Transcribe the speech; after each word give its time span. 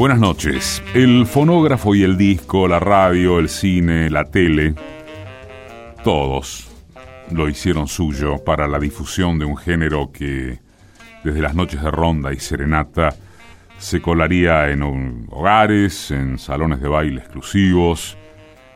Buenas 0.00 0.18
noches. 0.18 0.82
El 0.94 1.26
fonógrafo 1.26 1.94
y 1.94 2.04
el 2.04 2.16
disco, 2.16 2.66
la 2.66 2.80
radio, 2.80 3.38
el 3.38 3.50
cine, 3.50 4.08
la 4.08 4.24
tele, 4.24 4.74
todos 6.02 6.70
lo 7.30 7.50
hicieron 7.50 7.86
suyo 7.86 8.42
para 8.42 8.66
la 8.66 8.78
difusión 8.78 9.38
de 9.38 9.44
un 9.44 9.58
género 9.58 10.10
que 10.10 10.58
desde 11.22 11.42
las 11.42 11.54
noches 11.54 11.82
de 11.82 11.90
ronda 11.90 12.32
y 12.32 12.40
serenata 12.40 13.14
se 13.76 14.00
colaría 14.00 14.70
en 14.70 15.26
hogares, 15.28 16.10
en 16.12 16.38
salones 16.38 16.80
de 16.80 16.88
baile 16.88 17.20
exclusivos, 17.20 18.16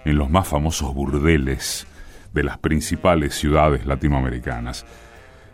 en 0.04 0.18
los 0.18 0.28
más 0.28 0.46
famosos 0.46 0.92
burdeles 0.92 1.86
de 2.34 2.42
las 2.42 2.58
principales 2.58 3.34
ciudades 3.34 3.86
latinoamericanas. 3.86 4.84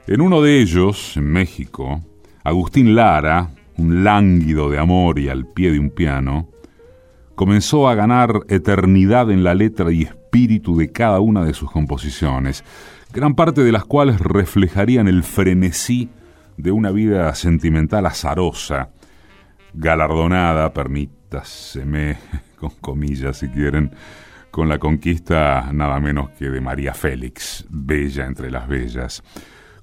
En 0.09 0.21
uno 0.21 0.43
de 0.43 0.61
ellos, 0.61 1.17
en 1.17 1.27
México, 1.27 2.03
Agustín 2.43 2.97
Lara, 2.97 3.51
un 3.81 4.05
lánguido 4.05 4.71
de 4.71 4.79
amor 4.79 5.19
y 5.19 5.29
al 5.29 5.47
pie 5.47 5.73
de 5.73 5.79
un 5.79 5.91
piano, 5.91 6.49
comenzó 7.35 7.89
a 7.89 7.95
ganar 7.95 8.41
eternidad 8.49 9.31
en 9.31 9.43
la 9.43 9.55
letra 9.55 9.91
y 9.91 10.03
espíritu 10.03 10.77
de 10.77 10.93
cada 10.93 11.21
una 11.21 11.43
de 11.45 11.55
sus 11.55 11.71
composiciones, 11.71 12.63
gran 13.13 13.35
parte 13.35 13.65
de 13.65 13.73
las 13.73 13.85
cuales 13.85 14.21
reflejarían 14.21 15.09
el 15.09 15.23
frenesí 15.23 16.11
de 16.59 16.71
una 16.71 16.91
vida 16.91 17.35
sentimental 17.35 18.05
azarosa, 18.05 18.91
galardonada, 19.73 20.73
permítaseme, 20.75 22.19
con 22.57 22.71
comillas 22.81 23.39
si 23.39 23.49
quieren, 23.49 23.93
con 24.51 24.69
la 24.69 24.79
conquista 24.79 25.71
nada 25.73 25.99
menos 26.01 26.31
que 26.31 26.51
de 26.51 26.61
María 26.61 26.93
Félix, 26.93 27.65
bella 27.71 28.27
entre 28.27 28.51
las 28.51 28.69
bellas. 28.69 29.23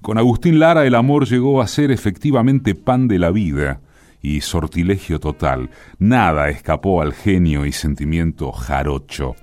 Con 0.00 0.16
Agustín 0.18 0.60
Lara 0.60 0.86
el 0.86 0.94
amor 0.94 1.26
llegó 1.26 1.60
a 1.60 1.66
ser 1.66 1.90
efectivamente 1.90 2.74
pan 2.76 3.08
de 3.08 3.18
la 3.18 3.30
vida, 3.30 3.80
y 4.22 4.40
sortilegio 4.40 5.20
total. 5.20 5.70
Nada 5.98 6.48
escapó 6.48 7.02
al 7.02 7.12
genio 7.12 7.66
y 7.66 7.72
sentimiento 7.72 8.52
jarocho. 8.52 9.36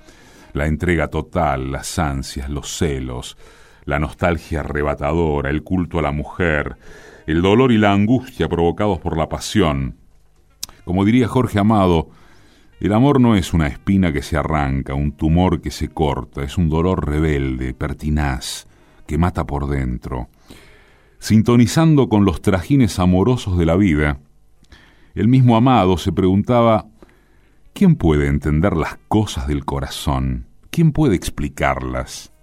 La 0.54 0.67
entrega 0.67 1.09
total, 1.09 1.72
las 1.72 2.00
ansias, 2.00 2.50
los 2.50 2.78
celos, 2.78 3.38
la 3.86 4.00
nostalgia 4.00 4.62
arrebatadora, 4.62 5.50
el 5.50 5.64
culto 5.64 6.00
a 6.00 6.02
la 6.02 6.12
mujer, 6.12 6.78
el 7.28 7.42
dolor 7.42 7.72
y 7.72 7.78
la 7.78 7.92
angustia 7.92 8.48
provocados 8.48 9.00
por 9.00 9.17
la 9.17 9.30
pasión. 9.30 9.98
Como 10.84 11.06
diría 11.06 11.28
Jorge 11.28 11.60
Amado, 11.60 12.10
el 12.80 12.94
amor 12.94 13.22
no 13.22 13.36
es 13.36 13.54
una 13.54 13.67
espina 13.67 14.12
que 14.12 14.22
se 14.22 14.38
arranca, 14.38 14.94
un 14.94 15.14
tumor 15.14 15.62
que 15.62 15.72
se 15.72 15.89
corta, 15.89 16.44
es 16.44 16.58
un 16.58 16.70
dolor 16.70 17.08
rebelde, 17.08 17.73
pertinaz, 17.73 18.67
que 19.08 19.17
mata 19.17 19.45
por 19.45 19.67
dentro. 19.67 20.28
Sintonizando 21.20 22.10
con 22.10 22.26
los 22.26 22.42
trajines 22.42 23.00
amorosos 23.00 23.58
de 23.58 23.66
la 23.66 23.76
vida, 23.76 24.20
el 25.16 25.30
mismo 25.30 25.55
Amado 25.55 25.97
se 25.97 26.11
preguntaba, 26.11 26.88
¿quién 27.73 27.95
puede 27.95 28.27
entender 28.27 28.75
las 28.75 28.97
cosas 29.08 29.47
del 29.47 29.63
corazón? 29.63 30.47
¿Quién 30.69 30.91
puede 30.91 31.16
explicarlas? 31.16 32.33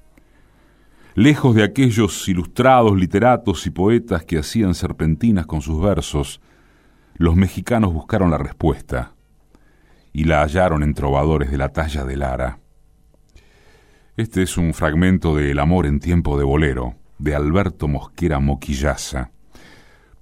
Lejos 1.14 1.54
de 1.54 1.64
aquellos 1.64 2.26
ilustrados 2.28 2.96
literatos 2.96 3.66
y 3.66 3.70
poetas 3.70 4.24
que 4.24 4.38
hacían 4.38 4.74
serpentinas 4.74 5.44
con 5.44 5.60
sus 5.60 5.82
versos, 5.82 6.40
los 7.14 7.36
mexicanos 7.36 7.92
buscaron 7.92 8.30
la 8.30 8.38
respuesta 8.38 9.12
y 10.14 10.24
la 10.24 10.40
hallaron 10.40 10.82
en 10.82 10.94
trovadores 10.94 11.50
de 11.50 11.58
la 11.58 11.68
talla 11.68 12.04
de 12.04 12.16
Lara. 12.16 12.58
Este 14.16 14.42
es 14.42 14.56
un 14.56 14.72
fragmento 14.72 15.36
de 15.36 15.50
El 15.50 15.58
amor 15.58 15.84
en 15.84 16.00
tiempo 16.00 16.38
de 16.38 16.44
bolero, 16.44 16.94
de 17.18 17.34
Alberto 17.34 17.86
Mosquera 17.86 18.40
Moquillaza, 18.40 19.30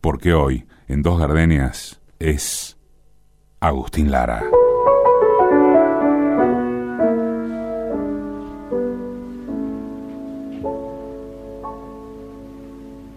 porque 0.01 0.35
hoy, 0.35 0.67
en 0.89 1.03
Dos 1.03 1.21
Gardenias, 1.21 2.00
es 2.21 2.77
Agustín 3.61 4.11
Lara. 4.11 4.45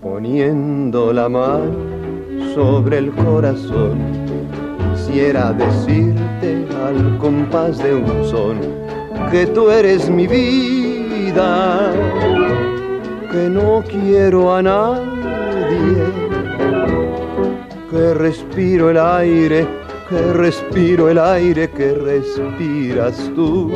Poniendo 0.01 1.11
la 1.11 1.28
mano 1.28 1.75
sobre 2.55 3.00
el 3.00 3.11
corazón, 3.11 4.00
quisiera 4.94 5.51
decirte 5.51 6.66
al 6.85 7.17
compás 7.17 7.79
de 7.79 7.95
un 7.95 8.25
son 8.25 8.61
que 9.31 9.45
tú 9.47 9.69
eres 9.69 10.09
mi 10.09 10.28
vida, 10.28 11.91
que 13.29 13.49
no 13.49 13.83
quiero 13.85 14.55
a 14.55 14.61
nadie 14.61 16.22
que 17.93 18.13
respiro 18.15 18.89
el 18.89 18.97
aire, 18.97 19.67
que 20.09 20.33
respiro 20.33 21.09
el 21.09 21.19
aire 21.19 21.69
que 21.69 21.93
respiras 21.93 23.31
tú. 23.35 23.71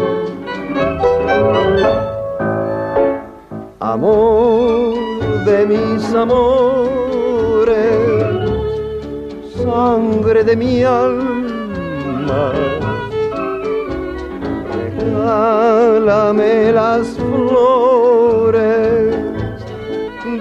Amor 3.80 4.96
de 5.46 5.68
mis 5.68 6.04
amores, 6.16 7.76
sangre 9.64 10.44
de 10.44 10.56
mi 10.56 10.82
alma, 10.82 12.54
regálame 15.00 16.72
las 16.72 17.08
flores 17.10 17.56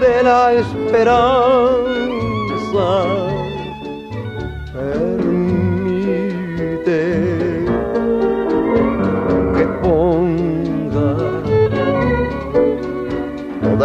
de 0.00 0.22
la 0.22 0.54
esperanza 0.54 1.76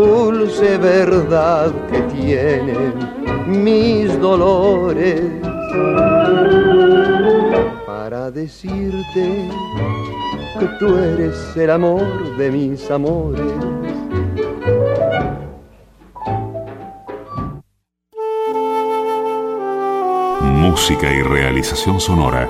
dulce 0.00 0.78
verdad 0.78 1.72
que 1.90 2.00
tienen 2.02 2.94
mis 3.46 4.18
dolores 4.18 5.20
para 7.86 8.30
decirte 8.30 9.48
que 10.58 10.66
tú 10.78 10.96
eres 10.96 11.54
el 11.56 11.70
amor 11.70 12.36
de 12.38 12.50
mis 12.50 12.90
amores. 12.90 13.52
Música 20.40 21.12
y 21.12 21.22
realización 21.22 22.00
sonora, 22.00 22.48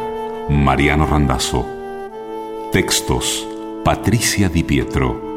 Mariano 0.49 1.07
Randazzo. 1.07 1.67
Textos, 2.71 3.47
Patricia 3.85 4.49
Di 4.49 4.63
Pietro. 4.63 5.31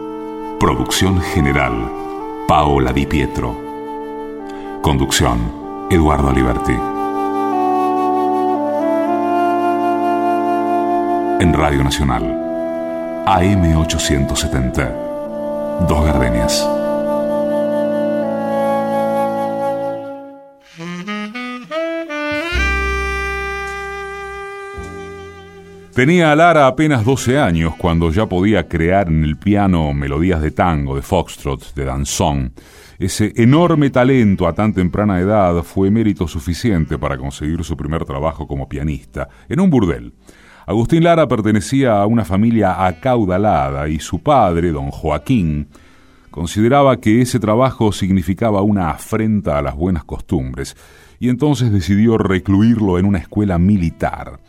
Producción 0.60 1.20
general, 1.20 2.03
Paola 2.48 2.92
Di 2.92 3.06
Pietro. 3.06 3.56
Conducción, 4.82 5.88
Eduardo 5.90 6.30
Aliberti. 6.30 6.74
En 11.40 11.54
Radio 11.54 11.86
Nacional, 11.86 13.24
AM870, 13.26 15.88
Dos 15.88 16.06
Gardenias. 16.06 16.83
Tenía 25.94 26.36
Lara 26.36 26.66
apenas 26.66 27.06
12 27.06 27.38
años 27.38 27.76
cuando 27.78 28.10
ya 28.10 28.26
podía 28.26 28.68
crear 28.68 29.10
en 29.10 29.24
el 29.24 29.38
piano 29.38 29.94
melodías 29.94 30.42
de 30.42 30.50
tango, 30.50 30.96
de 30.96 31.04
foxtrot, 31.04 31.76
de 31.76 31.86
danzón. 31.86 32.54
Ese 32.98 33.32
enorme 33.36 33.92
talento 33.92 34.48
a 34.48 34.54
tan 34.54 34.74
temprana 34.74 35.20
edad 35.20 35.62
fue 35.62 35.92
mérito 35.92 36.28
suficiente 36.28 36.98
para 36.98 37.16
conseguir 37.16 37.64
su 37.64 37.78
primer 37.78 38.06
trabajo 38.06 38.48
como 38.48 38.68
pianista, 38.68 39.30
en 39.48 39.60
un 39.60 39.70
burdel. 39.70 40.16
Agustín 40.66 41.04
Lara 41.04 41.28
pertenecía 41.28 42.02
a 42.02 42.08
una 42.08 42.26
familia 42.26 42.88
acaudalada 42.88 43.88
y 43.88 44.00
su 44.00 44.24
padre, 44.24 44.72
don 44.72 44.90
Joaquín, 44.90 45.68
consideraba 46.32 47.00
que 47.00 47.22
ese 47.22 47.40
trabajo 47.40 47.92
significaba 47.92 48.64
una 48.64 48.90
afrenta 48.90 49.60
a 49.60 49.62
las 49.62 49.76
buenas 49.76 50.06
costumbres 50.06 50.76
y 51.20 51.30
entonces 51.30 51.72
decidió 51.72 52.18
recluirlo 52.18 52.98
en 52.98 53.06
una 53.06 53.20
escuela 53.20 53.60
militar. 53.60 54.40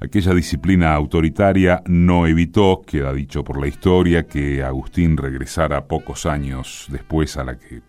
Aquella 0.00 0.34
disciplina 0.34 0.94
autoritaria 0.94 1.82
no 1.86 2.26
evitó, 2.26 2.82
queda 2.86 3.12
dicho 3.12 3.44
por 3.44 3.60
la 3.60 3.66
historia, 3.66 4.26
que 4.26 4.62
Agustín 4.62 5.16
regresara 5.16 5.86
pocos 5.86 6.26
años 6.26 6.86
después 6.90 7.36
a 7.36 7.44
la 7.44 7.58
que 7.58 7.80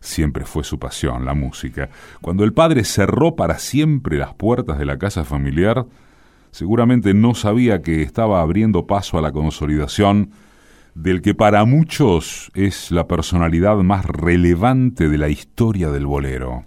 siempre 0.00 0.44
fue 0.44 0.64
su 0.64 0.78
pasión, 0.78 1.24
la 1.24 1.34
música. 1.34 1.90
Cuando 2.20 2.44
el 2.44 2.52
padre 2.52 2.84
cerró 2.84 3.36
para 3.36 3.58
siempre 3.58 4.18
las 4.18 4.34
puertas 4.34 4.78
de 4.78 4.86
la 4.86 4.98
casa 4.98 5.24
familiar, 5.24 5.86
seguramente 6.50 7.14
no 7.14 7.34
sabía 7.34 7.82
que 7.82 8.02
estaba 8.02 8.40
abriendo 8.40 8.86
paso 8.86 9.18
a 9.18 9.22
la 9.22 9.32
consolidación 9.32 10.30
del 10.94 11.22
que 11.22 11.34
para 11.34 11.64
muchos 11.64 12.50
es 12.54 12.90
la 12.90 13.06
personalidad 13.06 13.76
más 13.76 14.04
relevante 14.04 15.08
de 15.08 15.18
la 15.18 15.28
historia 15.28 15.90
del 15.90 16.06
bolero. 16.06 16.64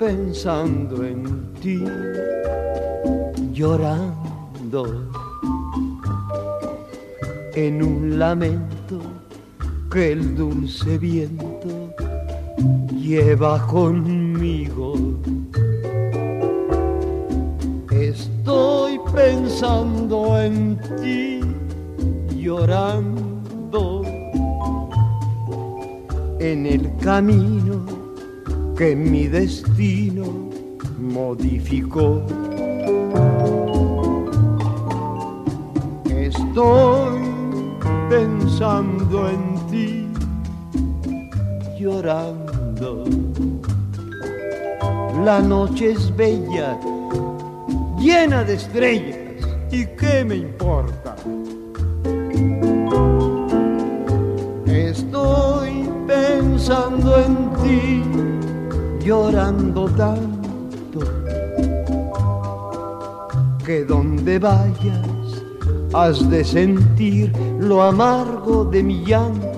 Pensando 0.00 1.04
en 1.04 1.52
ti, 1.60 1.78
llorando 3.52 4.82
en 7.54 7.82
un 7.82 8.18
lamento 8.18 8.98
que 9.92 10.12
el 10.12 10.34
dulce 10.34 10.96
viento 10.96 11.92
lleva 12.96 13.66
conmigo. 13.66 14.94
Estoy 17.90 18.98
pensando 19.14 20.40
en 20.40 20.80
ti, 21.02 21.40
llorando 22.38 24.02
en 26.38 26.64
el 26.64 26.90
camino 27.02 27.99
que 28.80 28.96
mi 28.96 29.26
destino 29.26 30.24
modificó. 30.98 32.22
Estoy 36.08 37.20
pensando 38.08 39.28
en 39.28 39.42
ti, 39.70 40.06
llorando. 41.78 43.04
La 45.26 45.40
noche 45.40 45.90
es 45.90 46.16
bella, 46.16 46.80
llena 47.98 48.44
de 48.44 48.54
estrellas, 48.54 49.46
¿y 49.70 49.84
qué 49.98 50.24
me 50.24 50.36
importa? 50.36 51.16
Estoy 54.64 55.86
pensando 56.06 57.18
en 57.18 57.50
ti 57.62 58.09
llorando 59.10 59.88
tanto 59.96 61.00
que 63.66 63.84
donde 63.84 64.38
vayas 64.38 65.42
has 65.92 66.30
de 66.30 66.44
sentir 66.44 67.32
lo 67.58 67.82
amargo 67.82 68.64
de 68.66 68.84
mi 68.84 69.04
llanto 69.04 69.49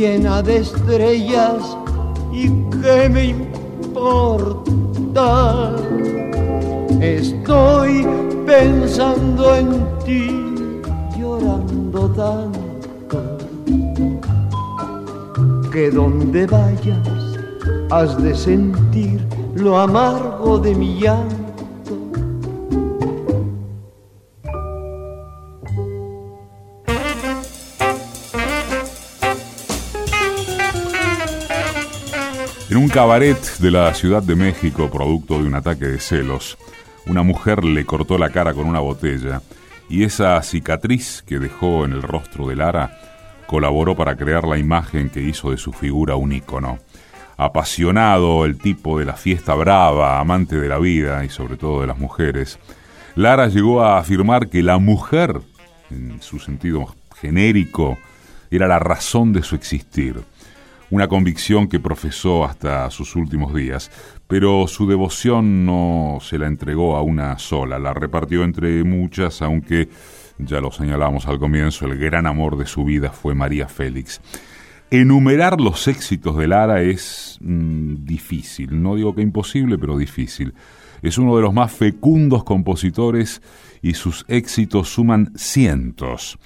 llena 0.00 0.40
de 0.40 0.56
estrellas, 0.60 1.76
¿y 2.32 2.48
qué 2.80 3.06
me 3.10 3.24
importa? 3.92 4.46
Estoy 7.02 8.06
pensando 8.46 9.54
en 9.56 9.68
ti, 10.06 10.30
llorando 11.18 12.08
tanto, 12.12 13.36
que 15.70 15.90
donde 15.90 16.46
vayas 16.46 17.36
has 17.90 18.16
de 18.22 18.34
sentir 18.34 19.20
lo 19.54 19.78
amargo 19.78 20.58
de 20.58 20.74
mi 20.74 20.98
llanto 20.98 21.39
cabaret 33.00 33.56
de 33.60 33.70
la 33.70 33.94
Ciudad 33.94 34.22
de 34.22 34.36
México, 34.36 34.90
producto 34.90 35.40
de 35.40 35.48
un 35.48 35.54
ataque 35.54 35.86
de 35.86 35.98
celos, 35.98 36.58
una 37.06 37.22
mujer 37.22 37.64
le 37.64 37.86
cortó 37.86 38.18
la 38.18 38.28
cara 38.28 38.52
con 38.52 38.66
una 38.66 38.80
botella 38.80 39.40
y 39.88 40.04
esa 40.04 40.42
cicatriz 40.42 41.24
que 41.26 41.38
dejó 41.38 41.86
en 41.86 41.92
el 41.92 42.02
rostro 42.02 42.46
de 42.46 42.56
Lara 42.56 43.00
colaboró 43.46 43.96
para 43.96 44.16
crear 44.16 44.46
la 44.46 44.58
imagen 44.58 45.08
que 45.08 45.22
hizo 45.22 45.50
de 45.50 45.56
su 45.56 45.72
figura 45.72 46.16
un 46.16 46.32
ícono. 46.32 46.78
Apasionado, 47.38 48.44
el 48.44 48.58
tipo 48.58 48.98
de 48.98 49.06
la 49.06 49.14
fiesta 49.14 49.54
brava, 49.54 50.20
amante 50.20 50.60
de 50.60 50.68
la 50.68 50.78
vida 50.78 51.24
y 51.24 51.30
sobre 51.30 51.56
todo 51.56 51.80
de 51.80 51.86
las 51.86 51.96
mujeres, 51.96 52.58
Lara 53.14 53.48
llegó 53.48 53.82
a 53.82 53.96
afirmar 53.96 54.50
que 54.50 54.62
la 54.62 54.76
mujer, 54.76 55.40
en 55.90 56.20
su 56.20 56.38
sentido 56.38 56.94
genérico, 57.18 57.96
era 58.50 58.68
la 58.68 58.78
razón 58.78 59.32
de 59.32 59.42
su 59.42 59.54
existir 59.54 60.22
una 60.90 61.08
convicción 61.08 61.68
que 61.68 61.80
profesó 61.80 62.44
hasta 62.44 62.90
sus 62.90 63.14
últimos 63.16 63.54
días, 63.54 63.90
pero 64.26 64.66
su 64.66 64.88
devoción 64.88 65.64
no 65.64 66.18
se 66.20 66.38
la 66.38 66.46
entregó 66.46 66.96
a 66.96 67.02
una 67.02 67.38
sola, 67.38 67.78
la 67.78 67.94
repartió 67.94 68.42
entre 68.44 68.82
muchas, 68.84 69.40
aunque, 69.42 69.88
ya 70.38 70.60
lo 70.60 70.72
señalamos 70.72 71.26
al 71.26 71.38
comienzo, 71.38 71.86
el 71.86 71.98
gran 71.98 72.26
amor 72.26 72.56
de 72.56 72.66
su 72.66 72.84
vida 72.84 73.10
fue 73.10 73.34
María 73.34 73.68
Félix. 73.68 74.20
Enumerar 74.90 75.60
los 75.60 75.86
éxitos 75.86 76.36
de 76.36 76.48
Lara 76.48 76.82
es 76.82 77.38
mm, 77.40 78.04
difícil, 78.04 78.82
no 78.82 78.96
digo 78.96 79.14
que 79.14 79.22
imposible, 79.22 79.78
pero 79.78 79.96
difícil. 79.96 80.54
Es 81.02 81.16
uno 81.16 81.36
de 81.36 81.42
los 81.42 81.54
más 81.54 81.72
fecundos 81.72 82.42
compositores 82.42 83.40
y 83.82 83.94
sus 83.94 84.24
éxitos 84.26 84.88
suman 84.88 85.32
cientos. 85.36 86.38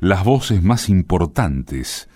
Las 0.00 0.24
voces 0.24 0.62
más 0.62 0.88
importantes 0.88 2.08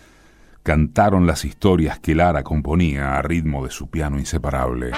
cantaron 0.68 1.26
las 1.26 1.46
historias 1.46 1.98
que 1.98 2.14
Lara 2.14 2.44
componía 2.44 3.16
a 3.16 3.22
ritmo 3.22 3.64
de 3.64 3.70
su 3.70 3.88
piano 3.88 4.18
inseparable. 4.18 4.92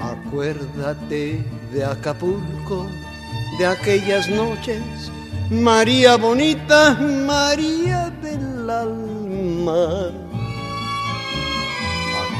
Acuérdate 0.00 1.44
de 1.74 1.84
Acapulco, 1.84 2.86
de 3.58 3.66
aquellas 3.66 4.30
noches, 4.30 4.80
María 5.50 6.16
bonita, 6.16 6.94
María 7.26 8.08
del 8.22 8.70
alma 8.70 10.29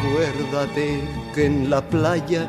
Acuérdate 0.00 1.02
que 1.34 1.44
en 1.44 1.68
la 1.68 1.82
playa, 1.82 2.48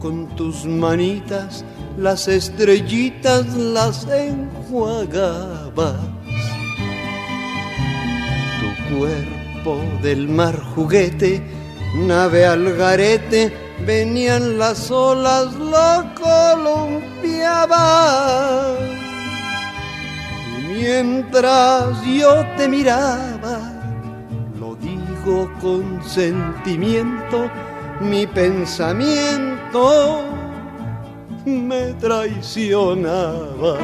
con 0.00 0.26
tus 0.36 0.64
manitas, 0.64 1.62
las 1.98 2.28
estrellitas 2.28 3.46
las 3.54 4.06
enjuagabas. 4.06 5.96
Tu 8.60 8.96
cuerpo 8.96 9.82
del 10.02 10.28
mar 10.28 10.58
juguete, 10.74 11.42
nave 11.94 12.46
al 12.46 12.72
garete, 12.76 13.52
venían 13.84 14.58
las 14.58 14.90
olas, 14.90 15.52
la 15.56 16.14
columpiaba. 16.14 17.84
Y 20.58 20.62
mientras 20.72 22.02
yo 22.04 22.46
te 22.56 22.66
miraba, 22.66 23.57
lo 23.57 23.57
con 25.28 26.02
sentimiento, 26.02 27.50
mi 28.00 28.26
pensamiento 28.26 30.22
me 31.44 31.92
traicionaba. 31.94 33.76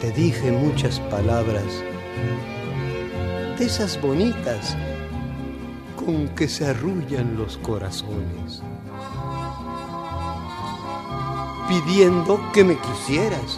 Te 0.00 0.10
dije 0.10 0.50
muchas 0.50 0.98
palabras, 1.08 1.84
esas 3.60 4.00
bonitas 4.00 4.76
con 5.96 6.28
que 6.28 6.48
se 6.48 6.66
arrullan 6.66 7.36
los 7.36 7.58
corazones 7.58 8.62
pidiendo 11.70 12.40
que 12.52 12.64
me 12.64 12.76
quisieras, 12.76 13.56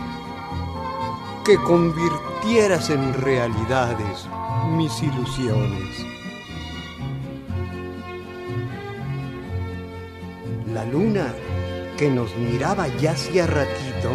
que 1.47 1.57
convirtieras 1.57 2.91
en 2.91 3.15
realidades 3.15 4.29
mis 4.77 5.03
ilusiones. 5.03 6.05
La 10.75 10.85
luna 10.85 11.33
que 11.97 12.11
nos 12.11 12.37
miraba 12.37 12.87
ya 12.99 13.13
hacía 13.13 13.47
ratito 13.47 14.11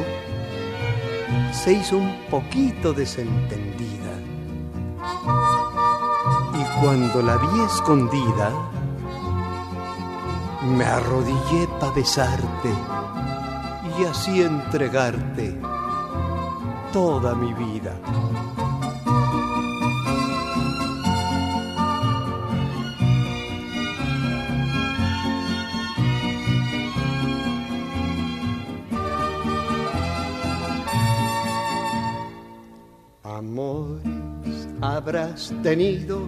se 1.51 1.73
hizo 1.73 1.97
un 1.97 2.15
poquito 2.29 2.93
desentendida. 2.93 4.13
Cuando 6.81 7.21
la 7.21 7.37
vi 7.37 7.61
escondida, 7.61 8.51
me 10.77 10.85
arrodillé 10.85 11.67
para 11.79 11.91
besarte 11.93 12.71
y 13.99 14.03
así 14.05 14.41
entregarte 14.41 15.59
toda 16.93 17.33
mi 17.35 17.53
vida. 17.53 17.95
Amores 33.23 34.17
habrás 34.81 35.53
tenido, 35.63 36.27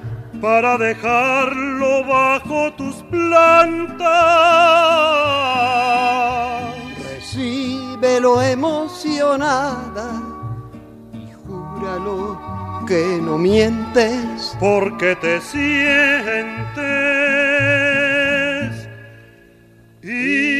para 0.41 0.77
dejarlo 0.77 2.03
bajo 2.05 2.73
tus 2.73 2.95
plantas 3.03 4.31
velo 8.01 8.41
emocionada 8.41 10.09
y 11.13 11.31
júralo 11.45 12.83
que 12.87 13.19
no 13.21 13.37
mientes. 13.37 14.57
Porque 14.59 15.15
te 15.15 15.39
sientes 15.39 15.61
idolatrada. 20.01 20.50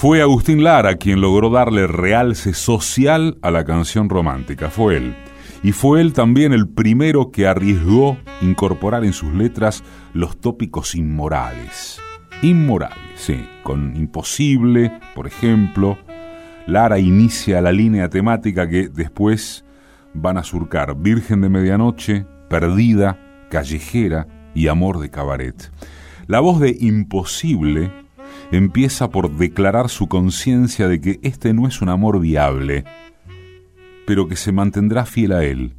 Fue 0.00 0.22
Agustín 0.22 0.64
Lara 0.64 0.96
quien 0.96 1.20
logró 1.20 1.50
darle 1.50 1.86
realce 1.86 2.54
social 2.54 3.36
a 3.42 3.50
la 3.50 3.66
canción 3.66 4.08
romántica, 4.08 4.70
fue 4.70 4.96
él. 4.96 5.14
Y 5.62 5.72
fue 5.72 6.00
él 6.00 6.14
también 6.14 6.54
el 6.54 6.70
primero 6.70 7.30
que 7.30 7.46
arriesgó 7.46 8.16
incorporar 8.40 9.04
en 9.04 9.12
sus 9.12 9.34
letras 9.34 9.84
los 10.14 10.40
tópicos 10.40 10.94
inmorales. 10.94 12.00
Inmorales, 12.40 12.96
sí, 13.14 13.46
con 13.62 13.94
Imposible, 13.94 14.90
por 15.14 15.26
ejemplo. 15.26 15.98
Lara 16.66 16.98
inicia 16.98 17.60
la 17.60 17.70
línea 17.70 18.08
temática 18.08 18.66
que 18.70 18.88
después 18.88 19.66
van 20.14 20.38
a 20.38 20.44
surcar 20.44 20.96
Virgen 20.96 21.42
de 21.42 21.50
Medianoche, 21.50 22.24
Perdida, 22.48 23.18
Callejera 23.50 24.26
y 24.54 24.68
Amor 24.68 24.98
de 24.98 25.10
Cabaret. 25.10 25.70
La 26.26 26.40
voz 26.40 26.58
de 26.58 26.74
Imposible 26.80 27.92
empieza 28.50 29.10
por 29.10 29.30
declarar 29.30 29.88
su 29.88 30.08
conciencia 30.08 30.88
de 30.88 31.00
que 31.00 31.20
este 31.22 31.54
no 31.54 31.66
es 31.66 31.80
un 31.82 31.88
amor 31.88 32.20
viable, 32.20 32.84
pero 34.06 34.28
que 34.28 34.36
se 34.36 34.52
mantendrá 34.52 35.04
fiel 35.04 35.32
a 35.32 35.44
él. 35.44 35.74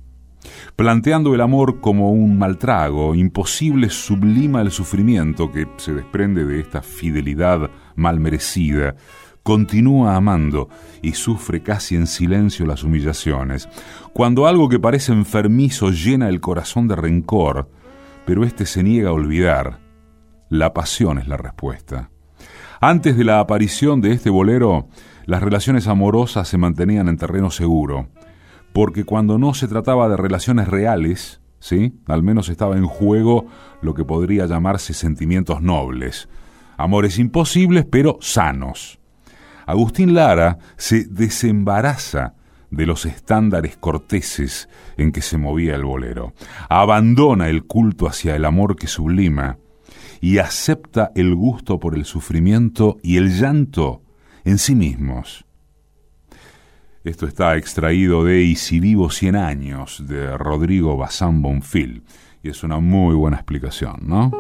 Planteando 0.76 1.36
el 1.36 1.42
amor 1.42 1.82
como 1.82 2.12
un 2.12 2.38
maltrago, 2.38 3.14
imposible 3.14 3.90
sublima 3.90 4.62
el 4.62 4.72
sufrimiento 4.72 5.52
que 5.52 5.68
se 5.78 5.94
desprende 5.94 6.46
de 6.46 6.60
esta 6.60 6.82
fidelidad 6.82 7.70
mal 7.96 8.20
merecida. 8.20 8.96
Continúa 9.44 10.16
amando 10.16 10.70
y 11.02 11.14
sufre 11.14 11.62
casi 11.62 11.96
en 11.96 12.08
silencio 12.08 12.66
las 12.66 12.84
humillaciones. 12.84 13.68
Cuando 14.14 14.48
algo 14.48 14.70
que 14.70 14.80
parece 14.80 15.12
enfermizo 15.12 15.90
llena 15.90 16.30
el 16.30 16.40
corazón 16.40 16.88
de 16.88 16.96
rencor, 16.96 17.70
pero 18.26 18.44
éste 18.44 18.66
se 18.66 18.84
niega 18.84 19.10
a 19.10 19.14
olvidar, 19.14 19.80
la 20.50 20.74
pasión 20.74 21.18
es 21.18 21.28
la 21.28 21.38
respuesta. 21.38 22.12
Antes 22.84 23.16
de 23.16 23.24
la 23.24 23.40
aparición 23.40 24.02
de 24.02 24.12
este 24.12 24.32
bolero, 24.32 24.88
las 25.28 25.44
relaciones 25.44 25.88
amorosas 25.88 26.48
se 26.48 26.58
mantenían 26.58 27.10
en 27.10 27.18
terreno 27.18 27.52
seguro, 27.52 28.08
porque 28.74 29.04
cuando 29.04 29.38
no 29.38 29.54
se 29.54 29.68
trataba 29.68 30.10
de 30.10 30.18
relaciones 30.18 30.68
reales, 30.68 31.42
¿sí? 31.60 31.94
Al 32.08 32.24
menos 32.24 32.50
estaba 32.50 32.78
en 32.78 32.88
juego 32.88 33.46
lo 33.84 33.94
que 33.94 34.04
podría 34.04 34.48
llamarse 34.48 34.96
sentimientos 34.96 35.62
nobles, 35.62 36.28
amores 36.76 37.20
imposibles 37.20 37.86
pero 37.86 38.18
sanos. 38.20 38.98
Agustín 39.68 40.16
Lara 40.16 40.58
se 40.76 41.06
desembaraza 41.06 42.34
de 42.72 42.88
los 42.88 43.06
estándares 43.06 43.78
corteses 43.78 44.70
en 44.98 45.12
que 45.12 45.22
se 45.22 45.38
movía 45.38 45.76
el 45.76 45.86
bolero, 45.86 46.34
abandona 46.68 47.48
el 47.48 47.64
culto 47.64 48.08
hacia 48.08 48.36
el 48.36 48.44
amor 48.44 48.76
que 48.76 48.88
sublima 48.88 49.60
y 50.22 50.38
acepta 50.38 51.12
el 51.16 51.36
gusto 51.36 51.80
por 51.80 51.96
el 51.96 52.06
sufrimiento 52.06 52.98
y 53.02 53.18
el 53.18 53.38
llanto 53.38 54.04
en 54.46 54.60
sí 54.60 54.76
mismos. 54.76 55.46
Esto 57.04 57.26
está 57.26 57.58
extraído 57.58 58.24
de 58.24 58.44
Y 58.44 58.56
si 58.56 58.80
vivo 58.80 59.10
cien 59.10 59.36
años 59.36 60.06
de 60.08 60.38
Rodrigo 60.38 60.96
Bazán 60.96 61.42
Bonfil 61.42 62.04
y 62.44 62.50
es 62.50 62.64
una 62.64 62.80
muy 62.80 63.16
buena 63.16 63.38
explicación, 63.38 64.02
¿no? 64.04 64.32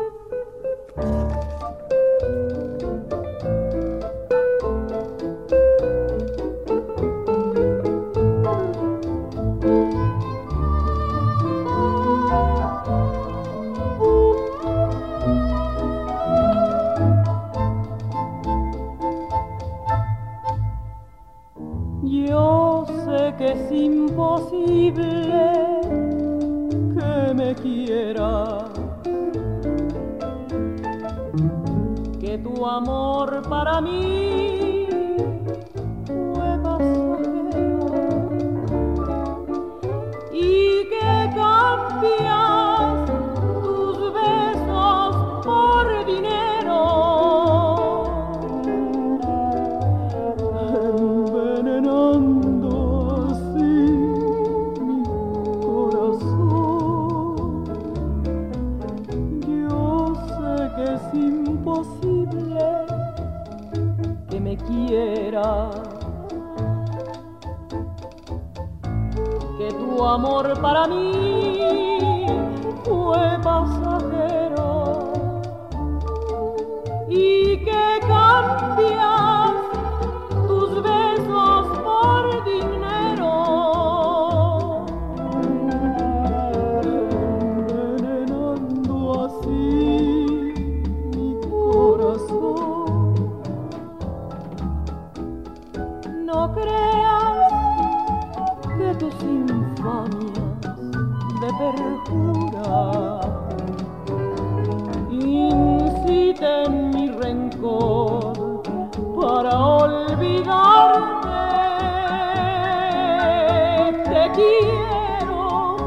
Te 114.04 114.24
quiero 114.34 115.78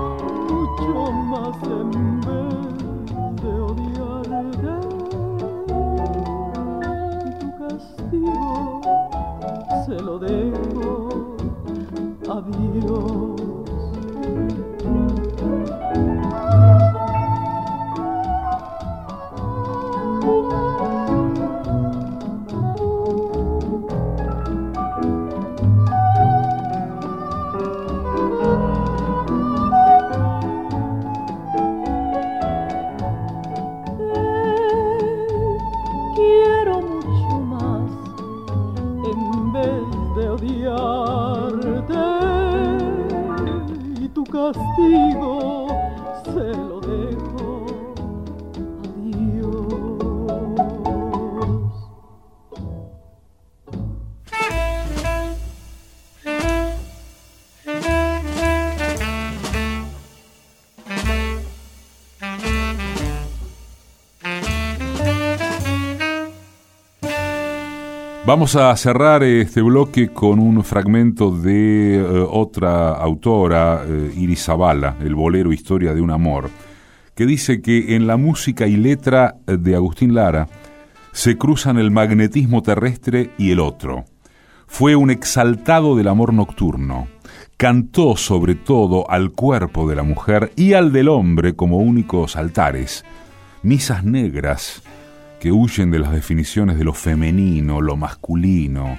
mucho 0.49 1.13
más 1.13 1.57
en 1.65 1.91
vez 2.21 2.63
de 3.43 3.51
odiarte. 3.61 4.75
Tu 7.41 7.49
castigo 7.59 8.81
se 9.85 9.97
lo 10.01 10.15
dejo 10.21 11.37
a 12.31 12.33
Dios. 12.41 13.34
Vamos 68.35 68.57
a 68.57 68.77
cerrar 68.77 69.23
este 69.23 69.63
bloque 69.63 70.09
con 70.09 70.41
un 70.41 70.65
fragmento 70.65 71.31
de 71.31 71.95
eh, 71.95 72.27
otra 72.29 72.91
autora, 72.91 73.85
eh, 73.87 74.13
Iris 74.17 74.47
Zavala, 74.47 74.97
el 75.01 75.15
bolero 75.15 75.53
Historia 75.53 75.95
de 75.95 76.01
un 76.01 76.11
Amor, 76.11 76.51
que 77.15 77.27
dice 77.27 77.63
que 77.63 77.95
en 77.95 78.09
la 78.09 78.17
música 78.17 78.67
y 78.67 78.75
letra 78.75 79.37
de 79.47 79.77
Agustín 79.77 80.17
Lara 80.17 80.49
se 81.13 81.39
cruzan 81.39 81.79
el 81.79 81.93
magnetismo 81.93 82.61
terrestre 82.61 83.31
y 83.39 83.53
el 83.53 83.61
otro. 83.61 84.05
Fue 84.67 84.97
un 84.97 85.13
exaltado 85.13 85.95
del 85.95 86.09
amor 86.09 86.35
nocturno. 86.35 87.07
Cantó 87.57 88.17
sobre 88.17 88.57
todo 88.57 89.09
al 89.13 89.31
cuerpo 89.31 89.89
de 89.89 89.95
la 89.95 90.03
mujer 90.03 90.53
y 90.57 90.73
al 90.73 90.93
del 90.93 91.09
hombre 91.09 91.55
como 91.55 91.79
únicos 91.79 92.35
altares. 92.35 93.05
Misas 93.63 94.03
negras 94.03 94.83
que 95.45 95.53
huyen 95.53 95.91
de 95.91 95.99
las 95.99 96.11
definiciones 96.11 96.79
de 96.79 96.85
lo 96.85 96.95
femenino, 96.95 97.83
lo 97.83 97.97
masculino. 97.97 98.99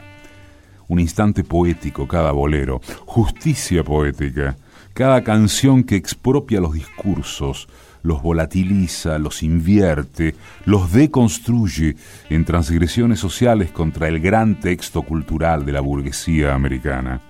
Un 0.87 0.99
instante 0.99 1.43
poético 1.43 2.07
cada 2.07 2.31
bolero, 2.33 2.81
justicia 3.07 3.83
poética, 3.83 4.55
cada 4.93 5.23
canción 5.23 5.83
que 5.83 5.95
expropia 5.95 6.61
los 6.61 6.73
discursos, 6.73 7.67
los 8.03 8.21
volatiliza, 8.21 9.17
los 9.17 9.41
invierte, 9.41 10.35
los 10.65 10.91
deconstruye 10.91 11.95
en 12.29 12.45
transgresiones 12.45 13.17
sociales 13.17 13.71
contra 13.71 14.07
el 14.07 14.19
gran 14.19 14.59
texto 14.59 15.01
cultural 15.01 15.65
de 15.65 15.71
la 15.71 15.81
burguesía 15.81 16.53
americana. 16.53 17.21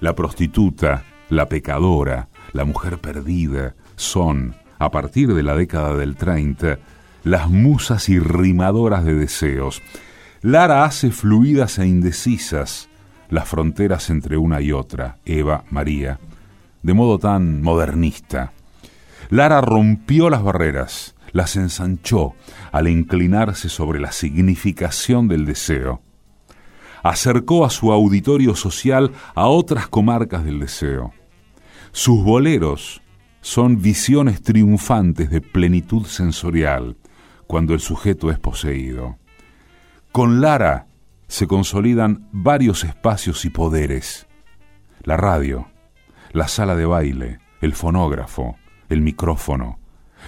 La 0.00 0.16
prostituta, 0.16 1.04
la 1.30 1.48
pecadora, 1.48 2.26
la 2.52 2.64
mujer 2.64 2.98
perdida 2.98 3.76
son, 3.94 4.56
a 4.80 4.90
partir 4.90 5.32
de 5.34 5.44
la 5.44 5.54
década 5.54 5.94
del 5.94 6.16
30, 6.16 6.80
las 7.24 7.48
musas 7.50 8.08
y 8.08 8.18
rimadoras 8.18 9.04
de 9.04 9.14
deseos. 9.14 9.82
Lara 10.42 10.84
hace 10.84 11.10
fluidas 11.10 11.78
e 11.78 11.86
indecisas 11.86 12.88
las 13.30 13.48
fronteras 13.48 14.10
entre 14.10 14.36
una 14.36 14.60
y 14.60 14.72
otra, 14.72 15.16
Eva, 15.24 15.64
María, 15.70 16.20
de 16.82 16.94
modo 16.94 17.18
tan 17.18 17.62
modernista. 17.62 18.52
Lara 19.30 19.62
rompió 19.62 20.28
las 20.28 20.42
barreras, 20.42 21.14
las 21.32 21.56
ensanchó 21.56 22.34
al 22.70 22.88
inclinarse 22.88 23.68
sobre 23.68 24.00
la 24.00 24.12
significación 24.12 25.26
del 25.26 25.46
deseo. 25.46 26.02
Acercó 27.02 27.64
a 27.64 27.70
su 27.70 27.90
auditorio 27.90 28.54
social 28.54 29.12
a 29.34 29.46
otras 29.48 29.88
comarcas 29.88 30.44
del 30.44 30.60
deseo. 30.60 31.12
Sus 31.92 32.22
boleros 32.22 33.02
son 33.40 33.80
visiones 33.80 34.42
triunfantes 34.42 35.30
de 35.30 35.40
plenitud 35.40 36.06
sensorial, 36.06 36.96
cuando 37.46 37.74
el 37.74 37.80
sujeto 37.80 38.30
es 38.30 38.38
poseído. 38.38 39.18
Con 40.12 40.40
Lara 40.40 40.86
se 41.28 41.46
consolidan 41.46 42.28
varios 42.32 42.84
espacios 42.84 43.44
y 43.44 43.50
poderes. 43.50 44.26
La 45.02 45.16
radio, 45.16 45.68
la 46.32 46.48
sala 46.48 46.76
de 46.76 46.86
baile, 46.86 47.38
el 47.60 47.74
fonógrafo, 47.74 48.56
el 48.88 49.00
micrófono, 49.00 49.78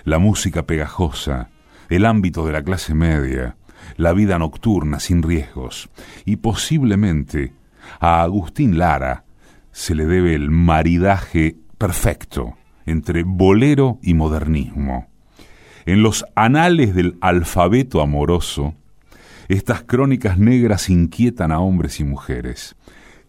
la 0.05 0.19
música 0.19 0.67
pegajosa, 0.67 1.51
el 1.89 2.05
ámbito 2.05 2.47
de 2.47 2.53
la 2.53 2.63
clase 2.63 2.95
media, 2.95 3.57
la 3.97 4.13
vida 4.13 4.39
nocturna 4.39 5.01
sin 5.01 5.23
riesgos, 5.23 5.89
y 6.25 6.37
posiblemente 6.37 7.53
a 8.01 8.23
Agustín 8.23 8.79
Lara 8.79 9.25
se 9.73 9.95
le 9.95 10.07
debe 10.07 10.35
el 10.35 10.51
maridaje 10.51 11.57
perfecto 11.79 12.57
entre 12.87 13.25
bolero 13.25 13.99
y 14.03 14.15
modernismo. 14.15 15.09
En 15.87 16.03
los 16.03 16.25
anales 16.35 16.95
del 16.95 17.17
alfabeto 17.21 18.01
amoroso, 18.01 18.75
estas 19.49 19.83
crónicas 19.83 20.37
negras 20.37 20.91
inquietan 20.91 21.53
a 21.53 21.61
hombres 21.61 22.01
y 22.01 22.05
mujeres. 22.05 22.75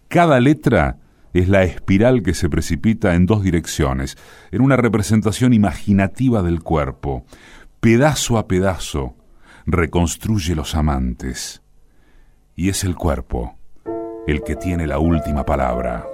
Cada 0.08 0.40
letra 0.40 0.98
es 1.34 1.50
la 1.50 1.64
espiral 1.64 2.24
que 2.24 2.34
se 2.34 2.50
precipita 2.50 3.14
en 3.14 3.28
dos 3.28 3.44
direcciones, 3.44 4.18
en 4.52 4.62
una 4.62 4.76
representación 4.76 5.54
imaginativa 5.54 6.42
del 6.42 6.64
cuerpo. 6.64 7.26
Pedazo 7.80 8.40
a 8.40 8.48
pedazo 8.48 9.16
reconstruye 9.68 10.56
los 10.56 10.74
amantes. 10.74 11.62
Y 12.56 12.70
es 12.70 12.84
el 12.84 12.96
cuerpo 12.96 13.56
el 14.26 14.44
que 14.44 14.56
tiene 14.56 14.88
la 14.88 15.00
última 15.00 15.46
palabra. 15.46 16.06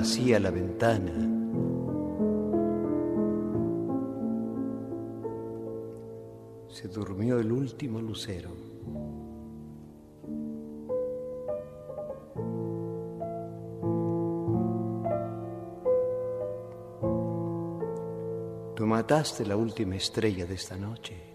Vacía 0.00 0.40
la 0.40 0.50
ventana. 0.50 1.12
Se 6.68 6.88
durmió 6.88 7.38
el 7.38 7.52
último 7.52 8.00
lucero. 8.00 8.48
Tú 18.74 18.86
mataste 18.86 19.44
la 19.44 19.56
última 19.56 19.96
estrella 19.96 20.46
de 20.46 20.54
esta 20.54 20.78
noche. 20.78 21.34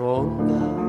Cómo 0.21 0.80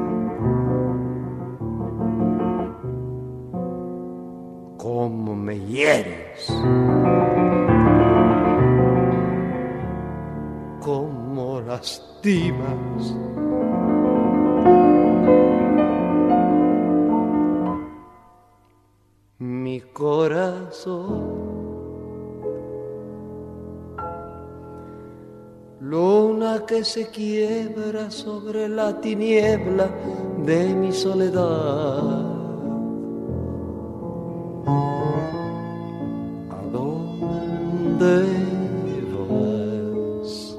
se 26.84 27.08
quiebra 27.08 28.10
sobre 28.10 28.68
la 28.68 29.00
tiniebla 29.00 29.88
de 30.44 30.74
mi 30.74 30.92
soledad. 30.92 32.22
¿A 36.50 36.62
dónde 36.72 38.24
vas? 39.18 40.56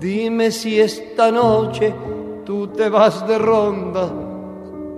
Dime 0.00 0.50
si 0.50 0.80
esta 0.80 1.30
noche 1.30 1.94
tú 2.44 2.68
te 2.68 2.88
vas 2.88 3.26
de 3.26 3.38
ronda 3.38 4.10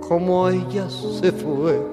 como 0.07 0.47
ella 0.49 0.89
se 0.89 1.31
fue. 1.31 1.92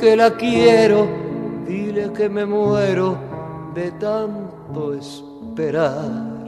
Que 0.00 0.16
la 0.16 0.34
quiero, 0.34 1.06
dile 1.66 2.10
que 2.12 2.28
me 2.28 2.46
muero 2.46 3.18
de 3.74 3.90
tanto 3.92 4.94
esperar. 4.94 6.40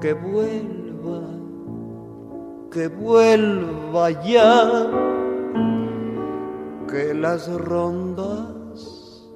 Que 0.00 0.12
vuelva, 0.12 1.22
que 2.70 2.86
vuelva 2.86 4.10
ya, 4.22 4.90
que 6.88 7.14
las 7.14 7.48
rondas 7.52 9.26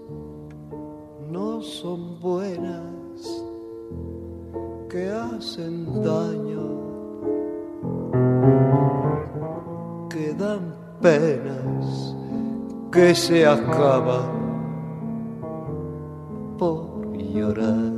no 1.32 1.60
son 1.62 2.20
buenas, 2.20 3.44
que 4.88 5.10
hacen 5.10 6.00
daño, 6.04 6.62
que 10.08 10.32
dan 10.34 10.81
penas, 11.02 12.16
que 12.92 13.14
se 13.14 13.44
acaba 13.46 14.22
por 16.58 17.16
llorar. 17.18 17.92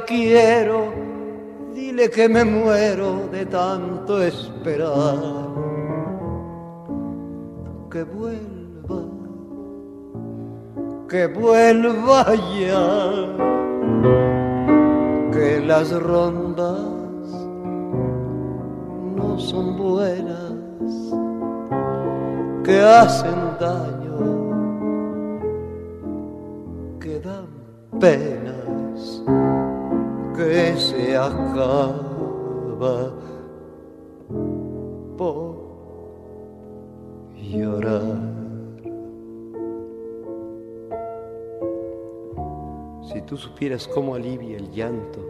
Quiero, 0.00 0.92
dile 1.74 2.10
que 2.10 2.28
me 2.28 2.44
muero 2.44 3.28
de 3.30 3.46
tanto 3.46 4.22
esperar. 4.22 5.18
Que 7.90 8.04
vuelva, 8.04 9.02
que 11.08 11.26
vuelva 11.26 12.34
ya, 12.58 12.88
que 15.32 15.60
las 15.66 15.92
rondas 16.02 16.80
no 19.16 19.38
son 19.38 19.76
buenas, 19.76 20.54
que 22.64 22.80
hacen 22.80 23.40
daño, 23.60 24.18
que 26.98 27.20
dan 27.20 27.46
penas 28.00 28.31
Si 43.12 43.20
tú 43.20 43.36
supieras 43.36 43.86
cómo 43.88 44.14
alivia 44.14 44.56
el 44.56 44.70
llanto, 44.70 45.20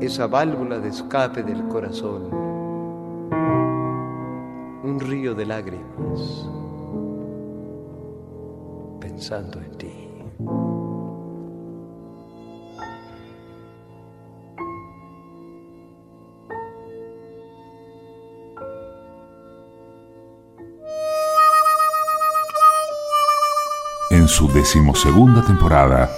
esa 0.00 0.28
válvula 0.28 0.78
de 0.78 0.90
escape 0.90 1.42
del 1.42 1.66
corazón, 1.66 2.32
un 4.84 5.00
río 5.00 5.34
de 5.34 5.46
lágrimas 5.46 6.48
pensando 9.00 9.60
en 9.60 9.72
ti. 9.76 10.03
Su 24.44 24.52
decimosegunda 24.52 25.42
temporada, 25.42 26.10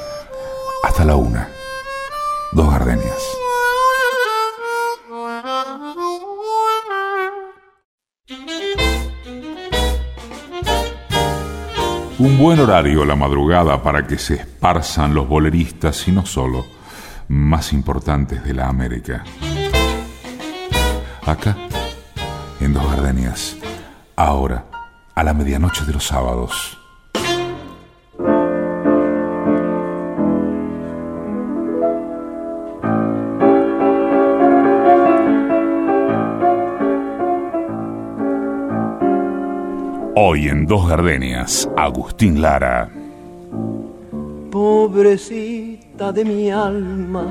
hasta 0.83 1.05
la 1.05 1.15
una, 1.15 1.49
dos 2.51 2.69
gardenias. 2.71 3.23
Un 12.19 12.39
buen 12.39 12.59
horario 12.59 13.05
la 13.05 13.15
madrugada 13.15 13.81
para 13.83 14.07
que 14.07 14.19
se 14.19 14.35
esparzan 14.35 15.15
los 15.15 15.29
boleristas 15.29 16.09
y 16.09 16.13
no 16.13 16.27
solo, 16.27 16.67
más 17.29 17.73
importantes 17.73 18.43
de 18.43 18.55
la 18.55 18.67
América. 18.67 19.23
Acá, 21.25 21.57
en 22.61 22.73
Dos 22.73 22.91
Gardenias, 22.91 23.57
ahora, 24.17 24.65
a 25.15 25.23
la 25.23 25.33
medianoche 25.33 25.85
de 25.85 25.93
los 25.93 26.07
sábados. 26.07 26.76
Hoy 40.37 40.49
en 40.49 40.67
Dos 40.67 40.87
Gardenias, 40.87 41.67
Agustín 41.79 42.43
Lara. 42.43 42.91
Pobrecita 44.51 46.13
de 46.13 46.27
mi 46.27 46.51
alma, 46.51 47.27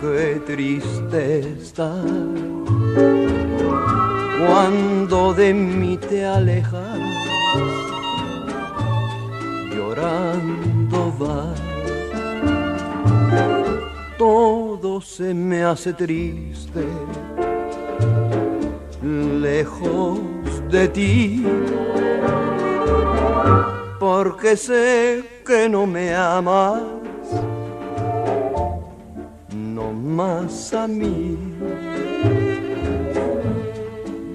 qué 0.00 0.40
tristeza 0.46 1.92
cuando 4.38 5.34
de 5.34 5.52
mí 5.52 5.96
te 5.96 6.24
alejas, 6.24 7.00
llorando 9.74 11.12
vas. 11.18 11.60
Todo 14.16 15.00
se 15.00 15.34
me 15.34 15.64
hace 15.64 15.92
triste 15.92 16.86
lejos 19.02 20.20
de 20.70 20.88
ti, 20.88 21.46
porque 23.98 24.56
sé 24.56 25.24
que 25.46 25.68
no 25.68 25.86
me 25.86 26.14
amas, 26.14 26.82
no 29.54 29.92
más 29.92 30.74
a 30.74 30.86
mí, 30.86 31.38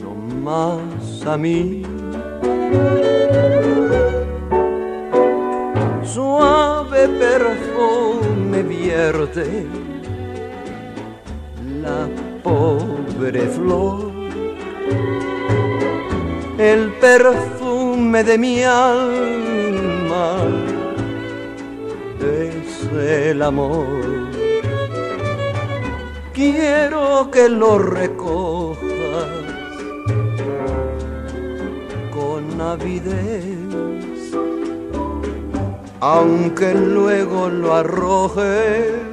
no 0.02 0.16
más 0.42 1.26
a 1.26 1.38
mí. 1.38 1.84
Suave 6.04 7.08
perfume 7.20 8.64
vierte 8.64 9.66
la 11.82 12.08
pobre 12.42 13.48
flor 13.48 14.05
el 16.58 16.92
perfume 16.94 18.24
de 18.24 18.38
mi 18.38 18.64
alma 18.64 20.38
es 22.22 22.90
el 22.94 23.42
amor. 23.42 23.86
Quiero 26.34 27.30
que 27.32 27.48
lo 27.50 27.78
recojas 27.80 28.78
con 32.12 32.60
avidez, 32.60 34.34
aunque 36.00 36.74
luego 36.74 37.50
lo 37.50 37.74
arrojes 37.74 39.06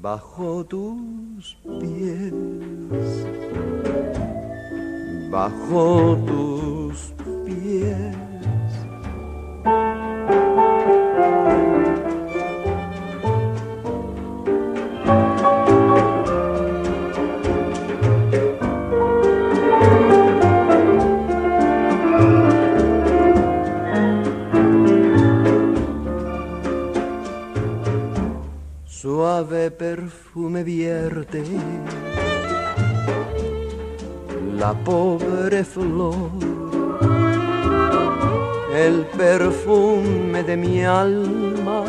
bajo 0.00 0.64
tus 0.64 1.56
pies 1.80 2.32
bajo 5.32 6.18
tus 6.26 7.14
pies. 7.44 8.16
Suave 28.84 29.70
perfume 29.70 30.62
vierte 30.62 31.42
la 34.62 34.74
pobre 34.74 35.64
flor, 35.64 36.30
el 38.72 39.06
perfume 39.18 40.44
de 40.44 40.56
mi 40.56 40.84
alma 40.84 41.82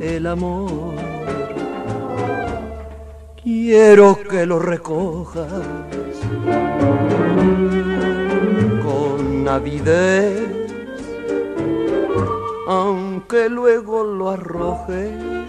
es 0.00 0.12
el 0.14 0.26
amor. 0.26 0.94
Quiero 3.42 4.18
que 4.30 4.46
lo 4.46 4.58
recojas 4.58 5.52
con 8.86 9.46
avidez, 9.46 10.72
aunque 12.66 13.50
luego 13.50 14.02
lo 14.02 14.30
arrojes 14.30 15.39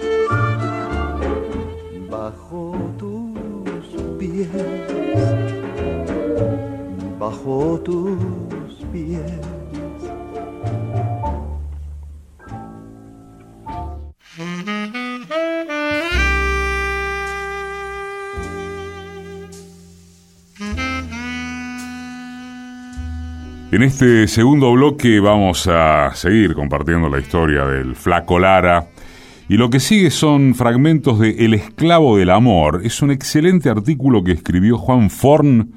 bajo 7.19 7.79
tus 7.83 8.17
pies. 8.91 9.21
En 23.71 23.83
este 23.83 24.27
segundo 24.27 24.73
bloque 24.73 25.21
vamos 25.21 25.65
a 25.67 26.13
seguir 26.13 26.53
compartiendo 26.53 27.07
la 27.07 27.19
historia 27.19 27.63
del 27.63 27.95
flaco 27.95 28.37
Lara 28.37 28.90
y 29.51 29.57
lo 29.57 29.69
que 29.69 29.81
sigue 29.81 30.11
son 30.11 30.55
fragmentos 30.55 31.19
de 31.19 31.43
El 31.43 31.53
esclavo 31.53 32.15
del 32.15 32.29
amor. 32.29 32.83
Es 32.85 33.01
un 33.01 33.11
excelente 33.11 33.69
artículo 33.69 34.23
que 34.23 34.31
escribió 34.31 34.77
Juan 34.77 35.09
Forn 35.09 35.73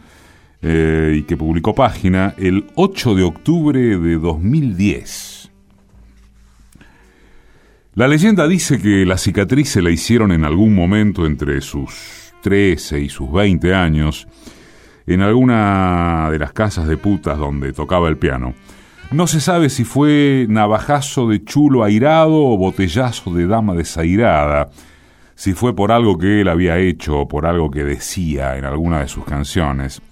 eh, 0.63 1.17
y 1.19 1.23
que 1.25 1.37
publicó 1.37 1.75
página 1.75 2.35
el 2.39 2.67
8 2.77 3.17
de 3.17 3.25
octubre 3.25 3.81
de 3.99 4.15
2010. 4.17 5.51
La 7.97 8.07
leyenda 8.07 8.47
dice 8.47 8.81
que 8.81 9.05
la 9.05 9.19
cicatriz 9.19 9.71
se 9.71 9.83
la 9.83 9.91
hicieron 9.91 10.31
en 10.31 10.45
algún 10.45 10.73
momento 10.73 11.27
entre 11.27 11.61
sus 11.61 12.33
13 12.45 13.01
y 13.01 13.09
sus 13.09 13.33
20 13.33 13.75
años 13.75 14.29
en 15.05 15.21
alguna 15.21 16.29
de 16.31 16.39
las 16.39 16.53
casas 16.53 16.87
de 16.87 16.97
putas 16.97 17.39
donde 17.39 17.73
tocaba 17.73 18.09
el 18.09 18.19
piano. 18.19 18.55
No 19.11 19.27
se 19.27 19.40
sabe 19.40 19.71
si 19.71 19.85
fue 19.85 20.47
navajazo 20.49 21.29
de 21.29 21.45
chulo 21.45 21.85
airado 21.85 22.35
o 22.35 22.57
botellazo 22.57 23.33
de 23.33 23.47
dama 23.47 23.75
desairada, 23.75 24.71
si 25.35 25.53
fue 25.53 25.75
por 25.75 25.93
algo 25.93 26.19
que 26.19 26.40
él 26.40 26.49
había 26.49 26.79
hecho 26.79 27.21
o 27.21 27.29
por 27.29 27.47
algo 27.47 27.71
que 27.71 27.85
decía 27.85 28.57
en 28.57 28.64
alguna 28.64 29.01
de 29.01 29.09
sus 29.09 29.25
canciones. 29.25 30.03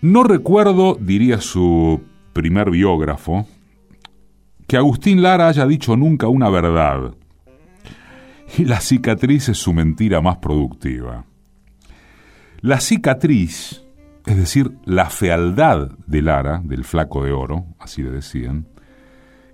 No 0.00 0.24
recuerdo, 0.24 0.98
diría 1.00 1.40
su 1.40 2.02
primer 2.32 2.70
biógrafo, 2.70 3.46
que 4.66 4.76
Agustín 4.76 5.22
Lara 5.22 5.48
haya 5.48 5.66
dicho 5.66 5.96
nunca 5.96 6.26
una 6.28 6.50
verdad. 6.50 7.14
Y 8.58 8.64
la 8.64 8.80
cicatriz 8.80 9.48
es 9.48 9.58
su 9.58 9.72
mentira 9.72 10.20
más 10.20 10.38
productiva. 10.38 11.24
La 12.60 12.80
cicatriz 12.80 13.83
es 14.26 14.36
decir, 14.36 14.72
la 14.84 15.10
fealdad 15.10 15.90
de 16.06 16.22
Lara, 16.22 16.60
del 16.64 16.84
flaco 16.84 17.24
de 17.24 17.32
oro, 17.32 17.66
así 17.78 18.02
le 18.02 18.10
decían, 18.10 18.66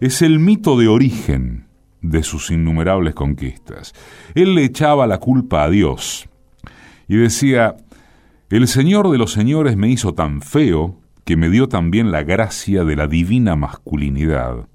es 0.01 0.23
el 0.23 0.39
mito 0.39 0.79
de 0.79 0.89
origen 0.89 1.67
de 2.01 2.23
sus 2.23 2.51
innumerables 2.51 3.15
conquistas. 3.15 3.93
Él 4.35 4.55
le 4.55 4.65
echaba 4.65 5.07
la 5.07 5.19
culpa 5.19 5.65
a 5.65 5.71
Dios 5.71 6.29
y 7.09 7.17
decía, 7.17 7.77
el 8.49 8.69
Señor 8.69 9.11
de 9.11 9.19
los 9.19 9.33
Señores 9.33 9.77
me 9.77 9.89
hizo 9.89 10.15
tan 10.15 10.41
feo 10.41 11.01
que 11.25 11.37
me 11.37 11.51
dio 11.51 11.69
también 11.69 12.13
la 12.13 12.23
gracia 12.23 12.85
de 12.85 12.97
la 12.97 13.07
divina 13.07 13.57
masculinidad. 13.57 14.69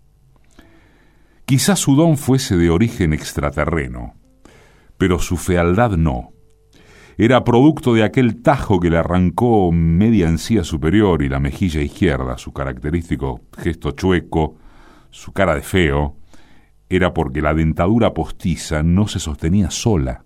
Quizás 1.46 1.80
su 1.80 1.96
don 1.96 2.18
fuese 2.18 2.58
de 2.58 2.70
origen 2.70 3.14
extraterreno, 3.14 4.16
pero 4.98 5.20
su 5.20 5.38
fealdad 5.38 5.92
no 5.92 6.35
era 7.18 7.44
producto 7.44 7.94
de 7.94 8.04
aquel 8.04 8.42
tajo 8.42 8.80
que 8.80 8.90
le 8.90 8.98
arrancó 8.98 9.72
media 9.72 10.28
encía 10.28 10.64
superior 10.64 11.22
y 11.22 11.30
la 11.30 11.40
mejilla 11.40 11.82
izquierda, 11.82 12.38
su 12.38 12.52
característico 12.52 13.42
gesto 13.58 13.92
chueco, 13.92 14.56
su 15.12 15.32
cara 15.32 15.56
de 15.56 15.62
feo, 15.62 16.18
era 16.90 17.14
porque 17.14 17.42
la 17.42 17.54
dentadura 17.54 18.14
postiza 18.14 18.84
no 18.84 19.08
se 19.08 19.20
sostenía 19.20 19.72
sola. 19.72 20.24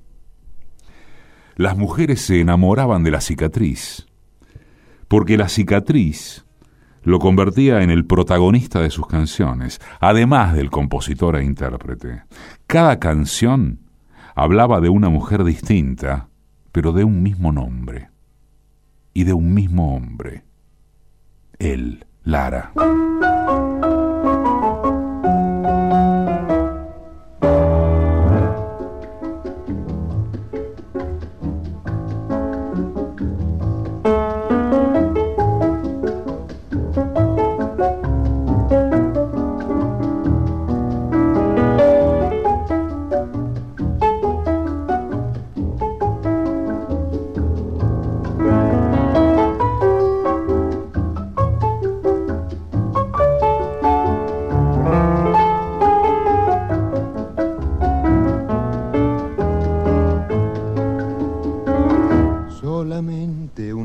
Las 1.56 1.78
mujeres 1.78 2.22
se 2.22 2.40
enamoraban 2.40 3.04
de 3.04 3.12
la 3.12 3.22
cicatriz, 3.22 4.08
porque 5.08 5.38
la 5.38 5.50
cicatriz 5.50 6.46
lo 7.04 7.20
convertía 7.20 7.82
en 7.82 7.92
el 7.92 8.06
protagonista 8.06 8.82
de 8.82 8.90
sus 8.90 9.08
canciones, 9.08 9.80
además 10.00 10.54
del 10.54 10.70
compositor 10.70 11.36
e 11.36 11.44
intérprete. 11.44 12.24
Cada 12.68 13.00
canción 13.00 13.80
hablaba 14.36 14.82
de 14.82 14.90
una 14.90 15.10
mujer 15.10 15.44
distinta, 15.44 16.29
pero 16.72 16.94
de 16.94 17.04
un 17.04 17.22
mismo 17.24 17.52
nombre 17.52 18.10
y 19.14 19.24
de 19.24 19.34
un 19.34 19.54
mismo 19.54 19.96
hombre. 19.96 20.44
Él, 21.58 22.06
Lara. 22.24 22.72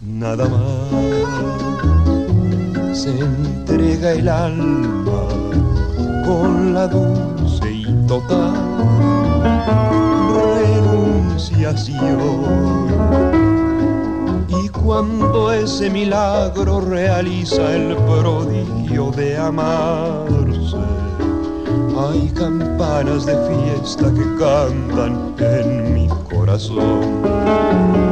Nada 0.00 0.48
más 0.48 0.62
se 2.96 3.10
entrega 3.18 4.12
el 4.12 4.28
alma 4.28 5.26
con 6.24 6.72
la 6.72 6.86
dulce 6.86 7.72
y 7.72 8.06
total 8.06 8.54
renunciación. 10.62 12.20
Y 14.46 14.68
cuando 14.68 15.52
ese 15.52 15.90
milagro 15.90 16.80
realiza 16.80 17.74
el 17.74 17.96
prodigio 17.96 19.10
de 19.10 19.36
amarse, 19.36 20.76
hay 21.98 22.28
campanas 22.36 23.26
de 23.26 23.34
fiesta 23.48 24.14
que 24.14 24.36
cantan 24.38 25.34
en 25.40 25.94
mi 25.94 26.08
corazón. 26.30 28.11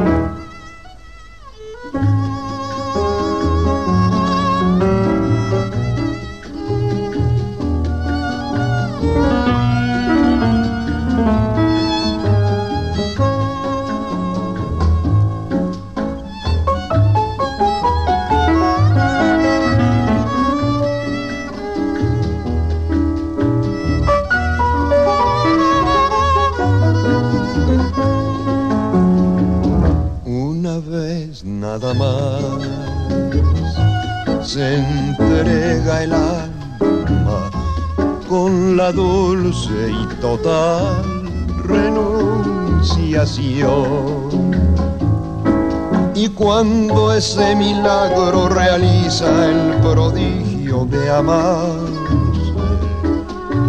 Y 46.15 46.27
cuando 46.29 47.13
ese 47.13 47.55
milagro 47.55 48.49
realiza 48.49 49.25
el 49.49 49.81
prodigio 49.81 50.85
de 50.85 51.09
amarse, 51.09 51.93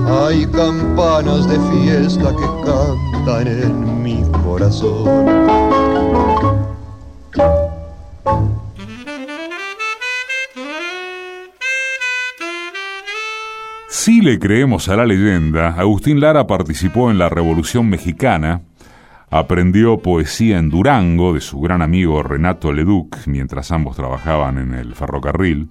hay 0.08 0.46
campanas 0.46 1.48
de 1.48 1.58
fiesta 1.70 2.34
que 2.36 2.46
cantan 2.64 3.46
en 3.46 4.02
mi 4.02 4.22
corazón. 4.44 5.32
Si 14.04 14.20
le 14.20 14.40
creemos 14.40 14.88
a 14.88 14.96
la 14.96 15.06
leyenda, 15.06 15.76
Agustín 15.78 16.18
Lara 16.18 16.48
participó 16.48 17.12
en 17.12 17.18
la 17.18 17.28
Revolución 17.28 17.88
Mexicana 17.88 18.62
Aprendió 19.30 19.98
poesía 19.98 20.58
en 20.58 20.70
Durango 20.70 21.34
de 21.34 21.40
su 21.40 21.60
gran 21.60 21.82
amigo 21.82 22.20
Renato 22.24 22.72
Leduc 22.72 23.16
mientras 23.28 23.70
ambos 23.70 23.94
trabajaban 23.94 24.58
en 24.58 24.74
el 24.74 24.96
ferrocarril. 24.96 25.68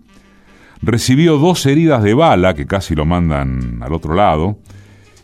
Recibió 0.82 1.39
dos 1.39 1.66
heridas 1.66 2.03
de 2.03 2.14
bala 2.14 2.53
que 2.53 2.66
casi 2.66 2.95
lo 2.95 3.03
mandan 3.03 3.84
al 3.84 3.91
otro 3.91 4.14
lado 4.14 4.60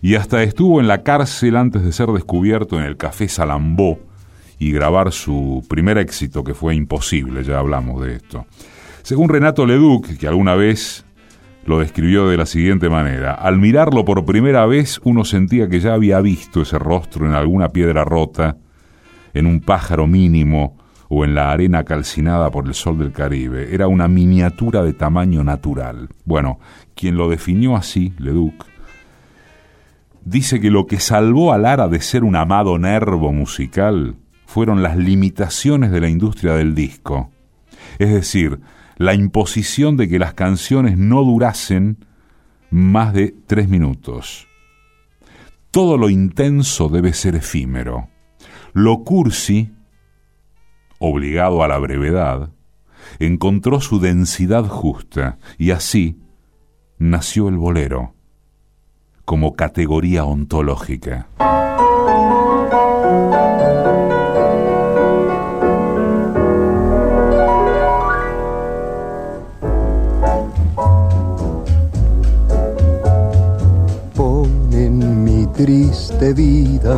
y 0.01 0.15
hasta 0.15 0.43
estuvo 0.43 0.81
en 0.81 0.89
la 0.89 1.03
cárcel 1.03 1.55
antes 1.55 1.83
de 1.83 1.93
ser 1.93 2.09
descubierto 2.09 2.77
en 2.77 2.83
el 2.83 2.97
Café 2.97 3.29
Salambó 3.29 3.99
y 4.59 4.73
grabar 4.73 5.13
su 5.13 5.65
primer 5.69 5.97
éxito 5.97 6.43
que 6.43 6.53
fue 6.53 6.75
imposible, 6.75 7.41
ya 7.45 7.57
hablamos 7.59 8.03
de 8.03 8.15
esto. 8.15 8.47
Según 9.01 9.29
Renato 9.29 9.65
Leduc, 9.65 10.17
que 10.17 10.27
alguna 10.27 10.55
vez 10.55 11.06
lo 11.67 11.79
describió 11.79 12.29
de 12.29 12.37
la 12.37 12.45
siguiente 12.45 12.89
manera. 12.89 13.33
Al 13.33 13.59
mirarlo 13.59 14.05
por 14.05 14.25
primera 14.25 14.65
vez 14.65 15.01
uno 15.03 15.25
sentía 15.25 15.67
que 15.67 15.81
ya 15.81 15.93
había 15.93 16.21
visto 16.21 16.61
ese 16.61 16.79
rostro 16.79 17.25
en 17.25 17.33
alguna 17.33 17.69
piedra 17.69 18.05
rota, 18.05 18.57
en 19.33 19.45
un 19.45 19.59
pájaro 19.59 20.07
mínimo 20.07 20.77
o 21.09 21.25
en 21.25 21.35
la 21.35 21.51
arena 21.51 21.83
calcinada 21.83 22.49
por 22.51 22.67
el 22.67 22.73
sol 22.73 22.97
del 22.97 23.11
Caribe. 23.11 23.73
Era 23.73 23.89
una 23.89 24.07
miniatura 24.07 24.81
de 24.81 24.93
tamaño 24.93 25.43
natural. 25.43 26.07
Bueno, 26.23 26.59
quien 26.95 27.17
lo 27.17 27.29
definió 27.29 27.75
así, 27.75 28.13
Leduc, 28.17 28.65
dice 30.23 30.61
que 30.61 30.71
lo 30.71 30.87
que 30.87 31.01
salvó 31.01 31.51
a 31.51 31.57
Lara 31.57 31.89
de 31.89 31.99
ser 31.99 32.23
un 32.23 32.37
amado 32.37 32.77
nervo 32.77 33.33
musical 33.33 34.15
fueron 34.45 34.81
las 34.83 34.95
limitaciones 34.95 35.91
de 35.91 35.99
la 35.99 36.07
industria 36.07 36.53
del 36.53 36.73
disco. 36.73 37.29
Es 37.99 38.13
decir, 38.13 38.61
la 38.97 39.13
imposición 39.13 39.97
de 39.97 40.07
que 40.07 40.19
las 40.19 40.33
canciones 40.33 40.97
no 40.97 41.23
durasen 41.23 42.05
más 42.69 43.13
de 43.13 43.35
tres 43.45 43.69
minutos. 43.69 44.47
Todo 45.71 45.97
lo 45.97 46.09
intenso 46.09 46.89
debe 46.89 47.13
ser 47.13 47.35
efímero. 47.35 48.09
Lo 48.73 49.03
cursi, 49.03 49.71
obligado 50.99 51.63
a 51.63 51.67
la 51.67 51.77
brevedad, 51.77 52.51
encontró 53.19 53.79
su 53.79 53.99
densidad 53.99 54.65
justa 54.65 55.37
y 55.57 55.71
así 55.71 56.19
nació 56.97 57.49
el 57.49 57.57
bolero 57.57 58.15
como 59.25 59.55
categoría 59.55 60.23
ontológica. 60.23 61.27
Triste 75.67 76.33
vida, 76.33 76.97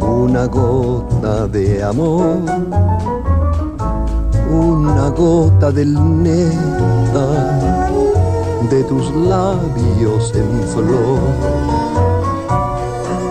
una 0.00 0.46
gota 0.46 1.46
de 1.48 1.84
amor, 1.84 2.38
una 4.50 5.10
gota 5.10 5.70
del 5.70 5.92
néctar 6.22 7.90
de 8.70 8.82
tus 8.84 9.10
labios 9.16 10.32
en 10.34 10.50
flor. 10.72 11.20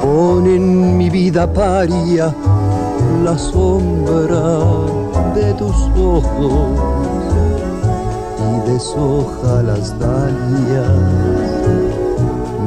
Pon 0.04 0.46
en 0.46 0.96
mi 0.96 1.10
vida 1.10 1.52
paria 1.52 2.32
la 3.24 3.36
sombra 3.40 4.60
de 5.34 5.52
tus 5.56 5.76
ojos 5.98 6.78
y 8.48 8.70
deshoja 8.70 9.64
las 9.64 9.98
dalias 9.98 11.95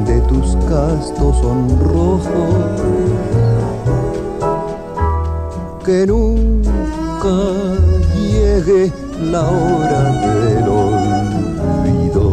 de 0.09 0.21
tus 0.21 0.55
castos 0.67 1.37
sonrojos 1.37 2.55
que 5.85 6.07
nunca 6.07 7.37
llegue 8.17 8.91
la 9.31 9.43
hora 9.47 10.03
del 10.25 10.67
olvido 10.87 12.25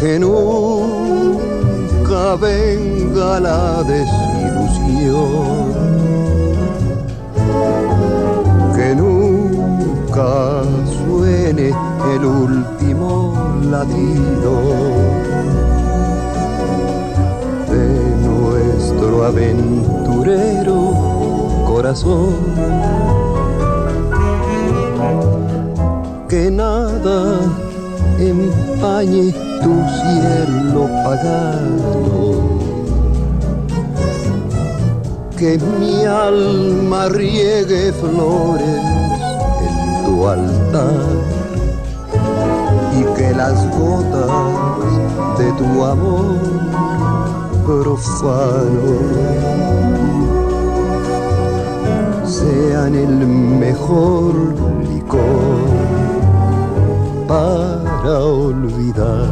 que 0.00 0.18
nunca 0.18 0.76
venga 2.40 3.40
la 3.40 3.82
desilusión 3.82 5.44
que 8.74 8.94
nunca 8.94 10.62
suene 10.96 11.68
el 12.14 12.24
último 12.24 13.33
latido 13.74 14.52
de 17.72 17.86
nuestro 18.28 19.24
aventurero 19.24 20.78
corazón. 21.66 22.34
Que 26.28 26.50
nada 26.50 27.18
empañe 28.18 29.32
tu 29.64 29.74
cielo 29.98 30.82
pagano 31.04 31.94
que 35.38 35.58
mi 35.80 36.04
alma 36.04 37.08
riegue 37.08 37.92
flores 38.00 38.82
en 39.66 40.04
tu 40.04 40.28
altar 40.28 41.33
y 42.96 43.02
que 43.16 43.34
las 43.34 43.68
gotas 43.76 45.38
de 45.38 45.52
tu 45.52 45.84
amor 45.84 46.38
profano 47.66 48.86
sean 52.24 52.94
el 52.94 53.26
mejor 53.26 54.34
licor 54.88 55.64
para 57.26 58.20
olvidar 58.20 59.30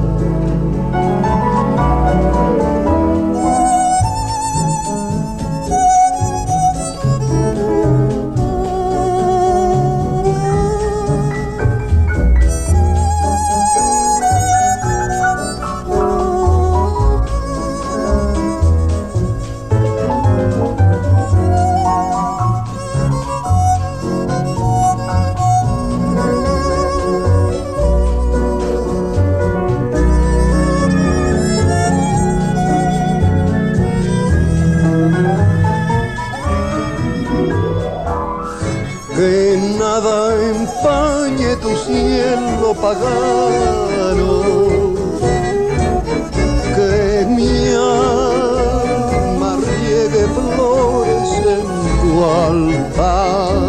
que 46.75 47.27
mi 47.29 47.55
alma 47.75 49.51
riegue 49.57 50.25
flores 50.35 51.31
en 51.47 51.67
tu 52.01 52.11
altar 52.25 53.63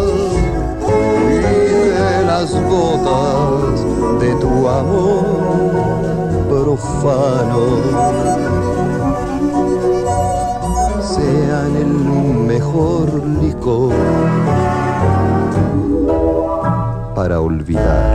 y 1.30 1.32
que 1.94 2.26
las 2.26 2.50
gotas 2.68 3.74
de 4.20 4.30
tu 4.40 4.52
amor 4.68 5.24
profano 6.48 7.64
sean 11.00 11.72
el 11.76 11.92
mejor 12.48 13.06
licor 13.40 13.94
para 17.14 17.40
olvidar. 17.40 18.13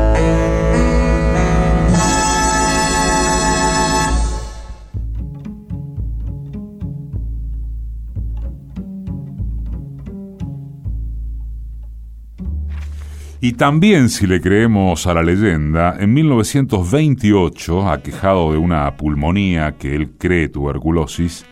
Y 13.41 13.53
también, 13.53 14.09
si 14.09 14.27
le 14.27 14.41
creemos 14.41 15.07
a 15.07 15.13
la 15.13 15.23
leyenda, 15.23 15.95
en 15.97 16.13
1928, 16.13 17.89
aquejado 17.89 18.51
de 18.51 18.57
una 18.57 18.97
pulmonía 18.97 19.77
que 19.77 19.95
él 19.95 20.11
cree 20.17 20.49
tuberculosis, 20.49 21.45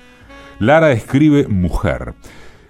Lara 0.59 0.91
escribe 0.91 1.47
Mujer. 1.47 2.13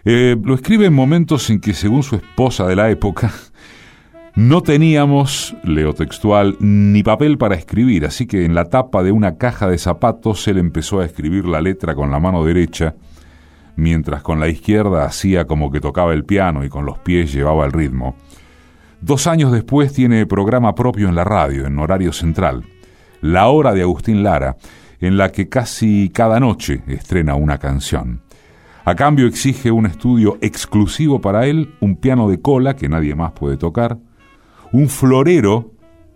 Eh, 0.05 0.37
lo 0.43 0.53
escribe 0.53 0.85
en 0.85 0.93
momentos 0.93 1.49
en 1.49 1.59
que, 1.59 1.73
según 1.73 2.03
su 2.03 2.15
esposa 2.15 2.67
de 2.67 2.75
la 2.75 2.91
época, 2.91 3.33
no 4.35 4.61
teníamos, 4.61 5.55
leo 5.63 5.95
textual, 5.95 6.55
ni 6.59 7.01
papel 7.01 7.39
para 7.39 7.55
escribir, 7.55 8.05
así 8.05 8.27
que 8.27 8.45
en 8.45 8.53
la 8.53 8.65
tapa 8.65 9.01
de 9.01 9.11
una 9.11 9.37
caja 9.37 9.67
de 9.67 9.79
zapatos 9.79 10.47
él 10.47 10.59
empezó 10.59 10.99
a 10.99 11.05
escribir 11.05 11.45
la 11.45 11.59
letra 11.59 11.95
con 11.95 12.11
la 12.11 12.19
mano 12.19 12.45
derecha, 12.45 12.93
mientras 13.77 14.21
con 14.21 14.39
la 14.39 14.47
izquierda 14.47 15.05
hacía 15.05 15.45
como 15.45 15.71
que 15.71 15.81
tocaba 15.81 16.13
el 16.13 16.23
piano 16.23 16.63
y 16.63 16.69
con 16.69 16.85
los 16.85 16.99
pies 16.99 17.33
llevaba 17.33 17.65
el 17.65 17.71
ritmo. 17.71 18.15
Dos 19.01 19.27
años 19.27 19.51
después 19.51 19.93
tiene 19.93 20.25
programa 20.25 20.73
propio 20.73 21.07
en 21.07 21.15
la 21.15 21.23
radio, 21.23 21.67
en 21.67 21.77
horario 21.77 22.11
central, 22.11 22.63
La 23.21 23.47
Hora 23.47 23.73
de 23.73 23.83
Agustín 23.83 24.23
Lara, 24.23 24.57
en 24.99 25.17
la 25.17 25.31
que 25.31 25.49
casi 25.49 26.09
cada 26.13 26.39
noche 26.39 26.81
estrena 26.87 27.35
una 27.35 27.59
canción. 27.59 28.21
A 28.85 28.95
cambio 28.95 29.27
exige 29.27 29.69
un 29.69 29.85
estudio 29.85 30.37
exclusivo 30.41 31.21
para 31.21 31.45
él, 31.45 31.75
un 31.79 31.97
piano 31.97 32.27
de 32.27 32.41
cola 32.41 32.75
que 32.75 32.89
nadie 32.89 33.13
más 33.15 33.33
puede 33.33 33.57
tocar, 33.57 33.99
un 34.71 34.89
florero 34.89 35.73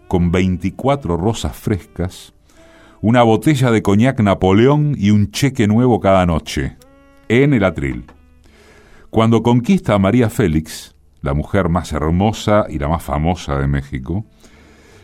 con 0.08 0.32
24 0.32 1.18
rosas 1.18 1.56
frescas, 1.56 2.34
una 3.02 3.22
botella 3.24 3.72
de 3.72 3.82
coñac 3.82 4.20
Napoleón 4.22 4.96
y 4.98 5.12
un 5.12 5.32
cheque 5.32 5.68
nuevo 5.68 6.00
cada 6.00 6.26
noche, 6.26 6.78
en 7.28 7.54
el 7.54 7.64
atril. 7.64 8.06
Cuando 9.10 9.44
conquista 9.44 9.94
a 9.94 10.00
María 10.00 10.30
Félix, 10.30 10.96
la 11.22 11.34
mujer 11.34 11.69
más 11.69 11.91
hermosa 11.93 12.65
y 12.69 12.80
la 12.80 12.88
más 12.88 13.03
famosa 13.03 13.57
de 13.57 13.67
México, 13.67 14.26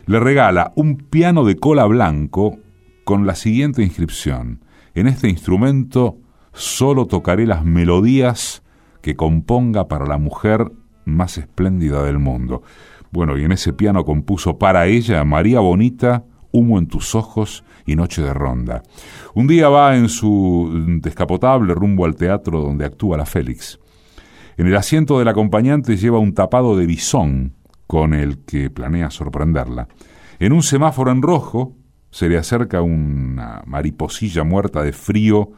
le 0.06 0.20
regala 0.20 0.72
un 0.74 0.96
piano 0.96 1.44
de 1.44 1.56
cola 1.56 1.84
blanco 1.84 2.58
con 3.04 3.26
la 3.26 3.34
siguiente 3.34 3.82
inscripción. 3.82 4.64
En 4.94 5.06
este 5.06 5.28
instrumento 5.28 6.18
solo 6.52 7.06
tocaré 7.06 7.46
las 7.46 7.64
melodías 7.64 8.62
que 9.00 9.16
componga 9.16 9.86
para 9.86 10.06
la 10.06 10.18
mujer 10.18 10.72
más 11.04 11.38
espléndida 11.38 12.02
del 12.02 12.18
mundo. 12.18 12.62
Bueno, 13.10 13.38
y 13.38 13.44
en 13.44 13.52
ese 13.52 13.72
piano 13.72 14.04
compuso 14.04 14.58
para 14.58 14.86
ella 14.86 15.24
María 15.24 15.60
Bonita, 15.60 16.24
Humo 16.50 16.78
en 16.78 16.86
tus 16.86 17.14
ojos 17.14 17.62
y 17.84 17.94
Noche 17.94 18.22
de 18.22 18.32
Ronda. 18.32 18.82
Un 19.34 19.46
día 19.46 19.68
va 19.68 19.96
en 19.96 20.08
su 20.08 20.98
descapotable 21.02 21.74
rumbo 21.74 22.06
al 22.06 22.16
teatro 22.16 22.60
donde 22.60 22.86
actúa 22.86 23.18
la 23.18 23.26
Félix. 23.26 23.78
En 24.58 24.66
el 24.66 24.74
asiento 24.74 25.20
del 25.20 25.28
acompañante 25.28 25.96
lleva 25.96 26.18
un 26.18 26.34
tapado 26.34 26.76
de 26.76 26.84
bisón 26.84 27.54
con 27.86 28.12
el 28.12 28.38
que 28.38 28.70
planea 28.70 29.08
sorprenderla. 29.08 29.86
En 30.40 30.52
un 30.52 30.64
semáforo 30.64 31.12
en 31.12 31.22
rojo 31.22 31.76
se 32.10 32.28
le 32.28 32.36
acerca 32.36 32.82
una 32.82 33.62
mariposilla 33.66 34.42
muerta 34.42 34.82
de 34.82 34.92
frío 34.92 35.52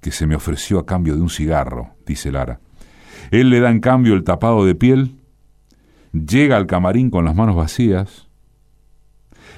que 0.00 0.12
se 0.12 0.26
me 0.26 0.34
ofreció 0.34 0.78
a 0.78 0.86
cambio 0.86 1.14
de 1.14 1.20
un 1.20 1.28
cigarro, 1.28 1.90
dice 2.06 2.32
Lara. 2.32 2.60
Él 3.30 3.50
le 3.50 3.60
da 3.60 3.70
en 3.70 3.80
cambio 3.80 4.14
el 4.14 4.24
tapado 4.24 4.64
de 4.64 4.74
piel, 4.74 5.16
llega 6.12 6.56
al 6.56 6.66
camarín 6.66 7.10
con 7.10 7.26
las 7.26 7.34
manos 7.34 7.54
vacías, 7.54 8.28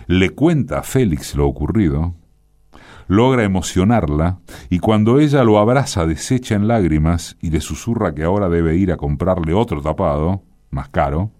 le 0.09 0.31
cuenta 0.31 0.81
a 0.81 0.83
Félix 0.83 1.37
lo 1.37 1.47
ocurrido, 1.47 2.17
logra 3.11 3.43
emocionarla 3.43 4.39
y 4.71 4.79
cuando 4.79 5.19
ella 5.19 5.43
lo 5.43 5.59
abraza 5.59 6.07
deshecha 6.07 6.55
en 6.55 6.69
lágrimas 6.69 7.37
y 7.41 7.51
le 7.51 7.61
susurra 7.61 8.15
que 8.15 8.23
ahora 8.23 8.49
debe 8.49 8.77
ir 8.77 8.93
a 8.93 8.97
comprarle 8.97 9.53
otro 9.53 9.83
tapado, 9.83 10.45
más 10.71 10.91
caro, 10.91 11.33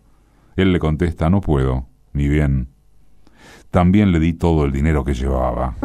él 0.57 0.73
le 0.73 0.81
contesta 0.81 1.31
no 1.31 1.41
puedo, 1.41 1.87
ni 2.13 2.27
bien. 2.27 2.71
También 3.71 4.11
le 4.11 4.19
di 4.19 4.33
todo 4.33 4.65
el 4.65 4.73
dinero 4.73 5.05
que 5.05 5.15
llevaba. 5.15 5.77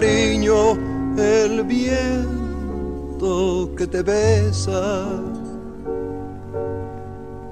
Cariño 0.00 0.78
el 1.16 1.64
viento 1.64 3.28
que 3.76 3.84
te 3.88 4.02
besa, 4.02 5.08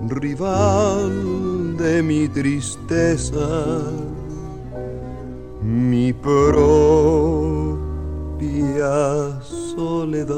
rival 0.00 1.76
de 1.76 2.04
mi 2.04 2.28
tristeza, 2.28 3.48
mi 5.60 6.12
propia 6.12 6.36
soledad. 9.42 10.36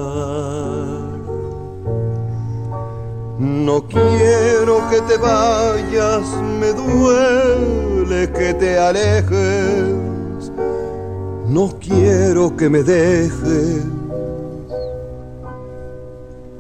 No 3.39 3.87
quiero 3.87 4.89
que 4.89 5.03
te 5.03 5.19
vayas, 5.19 6.27
me 6.59 6.73
duele 6.73 8.33
que 8.33 8.55
te 8.55 8.79
alejes. 8.79 10.18
No 11.49 11.79
quiero 11.81 12.55
que 12.57 12.69
me 12.69 12.83
dejes, 12.83 13.83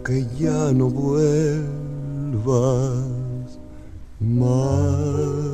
que 0.03 0.26
ya 0.39 0.72
no 0.72 0.89
vuelvas 0.89 1.59
más. 4.18 5.47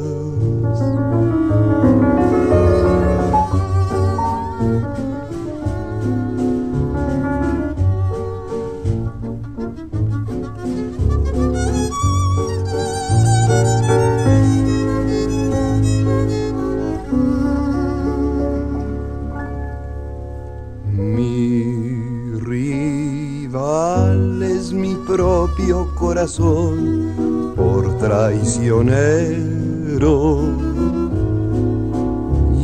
Por 26.27 27.99
traicionero. 27.99 29.35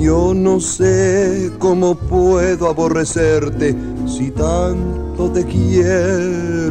Yo 0.00 0.32
no 0.34 0.60
sé 0.60 1.52
cómo 1.58 1.94
puedo 1.94 2.68
aborrecerte 2.68 3.76
si 4.06 4.30
tanto 4.30 5.30
te 5.30 5.44
quiero. 5.44 6.70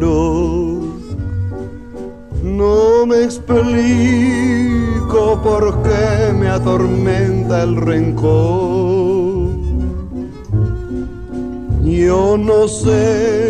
No 2.42 3.06
me 3.06 3.22
explico 3.22 3.70
por 5.44 5.80
qué 5.84 6.32
me 6.32 6.48
atormenta 6.48 7.62
el 7.62 7.76
rencor. 7.76 9.60
Yo 11.84 12.36
no 12.36 12.66
sé 12.66 13.49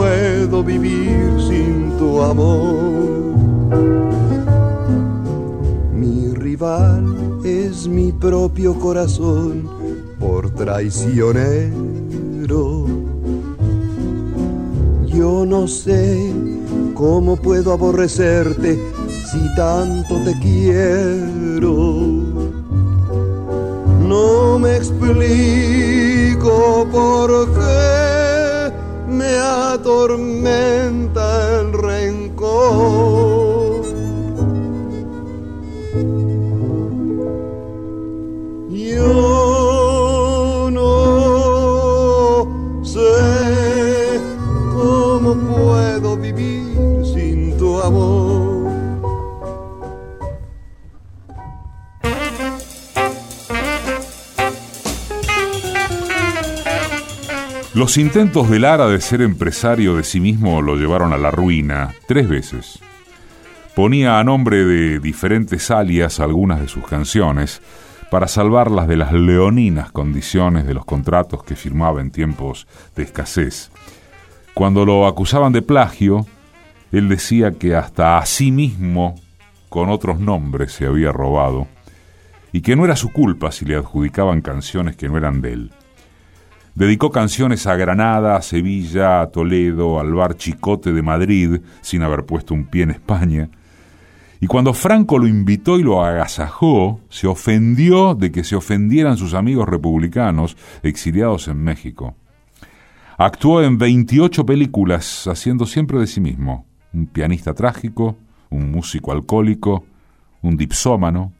puedo 0.00 0.64
vivir 0.64 1.28
sin 1.46 1.92
tu 1.98 2.22
amor? 2.22 3.34
Mi 5.92 6.32
rival 6.34 7.04
es 7.44 7.86
mi 7.86 8.10
propio 8.10 8.78
corazón 8.78 9.68
por 10.18 10.48
traicionero. 10.54 12.86
Yo 15.06 15.44
no 15.44 15.68
sé 15.68 16.32
cómo 16.94 17.36
puedo 17.36 17.74
aborrecerte 17.74 18.80
si 19.30 19.54
tanto 19.54 20.14
te 20.24 20.32
quiero. 20.40 21.74
No 24.08 24.58
me 24.58 24.76
explico 24.76 26.88
por 26.90 27.52
qué 27.52 27.99
atormenta 29.90 31.60
el 31.60 31.72
rencor. 31.72 33.09
Los 57.72 57.98
intentos 57.98 58.50
de 58.50 58.58
Lara 58.58 58.88
de 58.88 59.00
ser 59.00 59.22
empresario 59.22 59.94
de 59.94 60.02
sí 60.02 60.18
mismo 60.18 60.60
lo 60.60 60.74
llevaron 60.74 61.12
a 61.12 61.18
la 61.18 61.30
ruina 61.30 61.94
tres 62.08 62.28
veces. 62.28 62.80
Ponía 63.76 64.18
a 64.18 64.24
nombre 64.24 64.64
de 64.64 64.98
diferentes 64.98 65.70
alias 65.70 66.18
algunas 66.18 66.60
de 66.60 66.66
sus 66.66 66.84
canciones 66.84 67.62
para 68.10 68.26
salvarlas 68.26 68.88
de 68.88 68.96
las 68.96 69.12
leoninas 69.12 69.92
condiciones 69.92 70.66
de 70.66 70.74
los 70.74 70.84
contratos 70.84 71.44
que 71.44 71.54
firmaba 71.54 72.00
en 72.00 72.10
tiempos 72.10 72.66
de 72.96 73.04
escasez. 73.04 73.70
Cuando 74.52 74.84
lo 74.84 75.06
acusaban 75.06 75.52
de 75.52 75.62
plagio, 75.62 76.26
él 76.90 77.08
decía 77.08 77.52
que 77.52 77.76
hasta 77.76 78.18
a 78.18 78.26
sí 78.26 78.50
mismo, 78.50 79.14
con 79.68 79.90
otros 79.90 80.18
nombres, 80.18 80.72
se 80.72 80.86
había 80.86 81.12
robado, 81.12 81.68
y 82.50 82.62
que 82.62 82.74
no 82.74 82.84
era 82.84 82.96
su 82.96 83.12
culpa 83.12 83.52
si 83.52 83.64
le 83.64 83.76
adjudicaban 83.76 84.40
canciones 84.40 84.96
que 84.96 85.08
no 85.08 85.16
eran 85.16 85.40
de 85.40 85.52
él. 85.52 85.70
Dedicó 86.74 87.10
canciones 87.10 87.66
a 87.66 87.76
Granada, 87.76 88.36
a 88.36 88.42
Sevilla, 88.42 89.20
a 89.20 89.30
Toledo, 89.30 90.00
al 90.00 90.14
bar 90.14 90.36
Chicote 90.36 90.92
de 90.92 91.02
Madrid, 91.02 91.60
sin 91.80 92.02
haber 92.02 92.24
puesto 92.24 92.54
un 92.54 92.64
pie 92.64 92.84
en 92.84 92.90
España. 92.90 93.50
Y 94.40 94.46
cuando 94.46 94.72
Franco 94.72 95.18
lo 95.18 95.26
invitó 95.26 95.78
y 95.78 95.82
lo 95.82 96.02
agasajó, 96.02 97.00
se 97.10 97.26
ofendió 97.26 98.14
de 98.14 98.32
que 98.32 98.42
se 98.42 98.56
ofendieran 98.56 99.18
sus 99.18 99.34
amigos 99.34 99.68
republicanos 99.68 100.56
exiliados 100.82 101.48
en 101.48 101.62
México. 101.62 102.14
Actuó 103.18 103.62
en 103.62 103.76
28 103.76 104.46
películas, 104.46 105.26
haciendo 105.26 105.66
siempre 105.66 105.98
de 105.98 106.06
sí 106.06 106.22
mismo, 106.22 106.64
un 106.94 107.06
pianista 107.06 107.52
trágico, 107.52 108.16
un 108.48 108.70
músico 108.70 109.12
alcohólico, 109.12 109.84
un 110.40 110.56
dipsómano, 110.56 111.32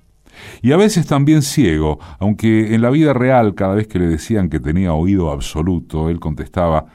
y 0.62 0.72
a 0.72 0.76
veces 0.76 1.07
también 1.07 1.43
ciego, 1.43 1.99
aunque 2.18 2.74
en 2.74 2.82
la 2.82 2.91
vida 2.91 3.12
real 3.12 3.55
cada 3.55 3.74
vez 3.74 3.86
que 3.86 3.99
le 3.99 4.07
decían 4.07 4.49
que 4.49 4.61
tenía 4.61 4.93
oído 4.93 5.30
absoluto, 5.30 6.09
él 6.09 6.20
contestaba, 6.20 6.86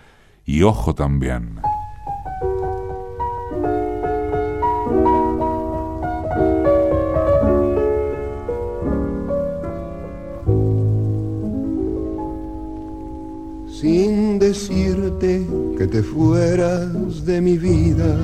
y 0.45 0.61
ojo 0.61 0.93
también. 0.93 1.59
Sin 13.67 14.39
decirte 14.39 15.45
que 15.77 15.87
te 15.87 16.01
fueras 16.01 17.25
de 17.25 17.41
mi 17.41 17.57
vida, 17.57 18.17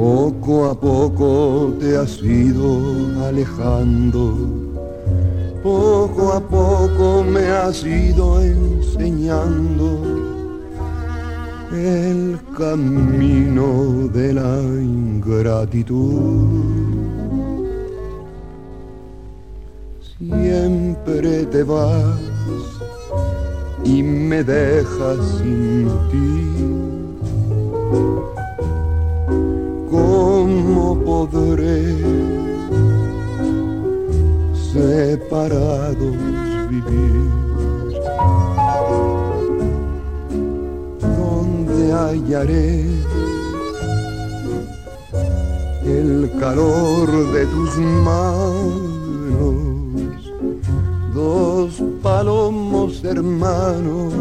poco 0.00 0.70
a 0.70 0.74
poco 0.74 1.74
te 1.78 1.94
has 1.94 2.22
ido 2.22 2.70
alejando, 3.28 4.24
poco 5.62 6.32
a 6.32 6.40
poco 6.40 7.22
me 7.22 7.46
has 7.48 7.84
ido 7.84 8.40
enseñando 8.40 9.86
el 11.70 12.38
camino 12.56 14.08
de 14.08 14.32
la 14.32 14.56
ingratitud. 14.96 15.98
Siempre 20.16 21.44
te 21.44 21.62
vas 21.62 22.20
y 23.84 24.02
me 24.02 24.42
dejas 24.44 25.18
sin 25.38 25.88
ti 26.10 26.40
¿Cómo 29.90 30.96
podré 31.04 31.96
separados 34.72 36.16
vivir? 36.70 37.30
¿Dónde 41.00 41.92
hallaré 41.92 42.84
el 45.84 46.30
calor 46.38 47.32
de 47.32 47.46
tus 47.46 47.76
manos? 47.76 48.30
Dos 51.12 51.82
palomos 52.00 53.02
hermanos 53.02 54.14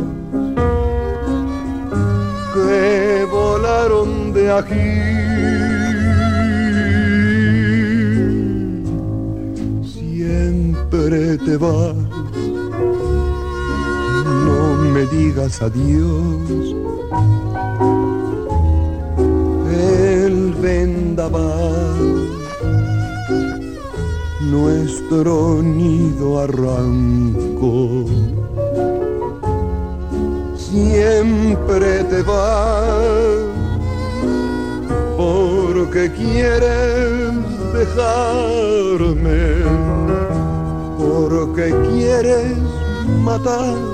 que 2.54 3.28
volaron 3.32 4.34
de 4.34 4.52
aquí 4.52 5.20
te 11.46 11.58
vas 11.58 11.96
me 14.94 15.06
digas 15.06 15.62
adiós. 15.62 16.76
El 19.72 20.54
vendaval, 20.62 22.28
nuestro 24.52 25.62
nido 25.62 26.40
arrancó. 26.40 28.06
Siempre 30.70 32.04
te 32.04 32.22
vas 32.22 33.50
porque 35.18 36.12
quieres 36.12 37.34
dejarme, 37.74 39.64
porque 41.00 41.74
quieres 41.90 42.56
matarme 43.24 43.90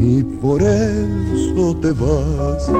y 0.00 0.22
por 0.40 0.62
eso 0.62 1.76
te 1.82 1.90
vas. 1.90 2.70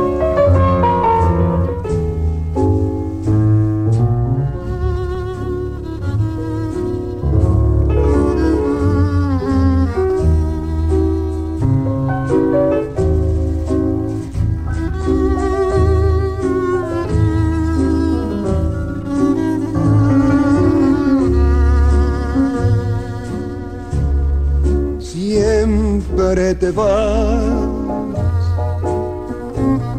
Te 26.58 26.70
vas 26.70 27.76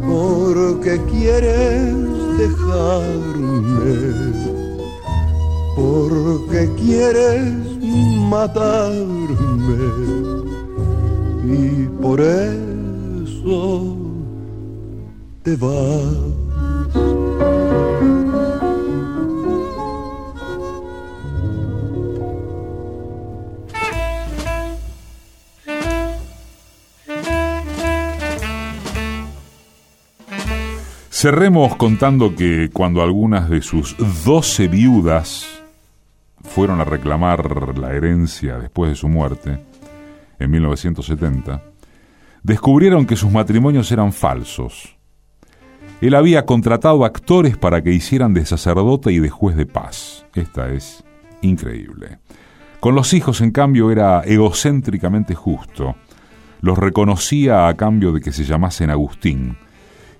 porque 0.08 1.00
quieres 1.12 1.94
dejarme, 2.38 3.86
porque 5.76 6.70
quieres 6.78 7.54
matarme. 8.30 9.38
Y 11.46 11.88
por 12.02 12.20
eso 12.22 13.96
te 15.44 15.56
vas. 15.56 16.37
Cerremos 31.20 31.76
contando 31.78 32.36
que 32.36 32.70
cuando 32.72 33.02
algunas 33.02 33.50
de 33.50 33.64
sus 33.64 33.96
doce 34.24 34.68
viudas 34.68 35.48
fueron 36.44 36.80
a 36.80 36.84
reclamar 36.84 37.76
la 37.80 37.96
herencia 37.96 38.60
después 38.60 38.92
de 38.92 38.96
su 38.96 39.10
muerte, 39.10 39.58
en 40.38 40.52
1970, 40.52 41.64
descubrieron 42.44 43.08
que 43.08 43.16
sus 43.16 43.32
matrimonios 43.32 43.92
eran 43.92 44.14
falsos. 44.14 44.96
Él 46.02 46.14
había 46.14 46.46
contratado 46.46 47.04
actores 47.04 47.58
para 47.58 47.82
que 47.82 47.94
hicieran 47.94 48.36
de 48.36 48.46
sacerdote 48.46 49.12
y 49.12 49.18
de 49.18 49.32
juez 49.32 49.58
de 49.58 49.66
paz. 49.66 50.24
Esta 50.36 50.70
es 50.70 51.04
increíble. 51.42 52.20
Con 52.80 52.94
los 52.94 53.12
hijos, 53.16 53.42
en 53.42 53.50
cambio, 53.50 53.90
era 53.90 54.22
egocéntricamente 54.22 55.34
justo. 55.34 55.96
Los 56.62 56.78
reconocía 56.78 57.68
a 57.68 57.74
cambio 57.74 58.12
de 58.12 58.22
que 58.22 58.32
se 58.32 58.44
llamasen 58.44 58.92
Agustín 58.92 59.58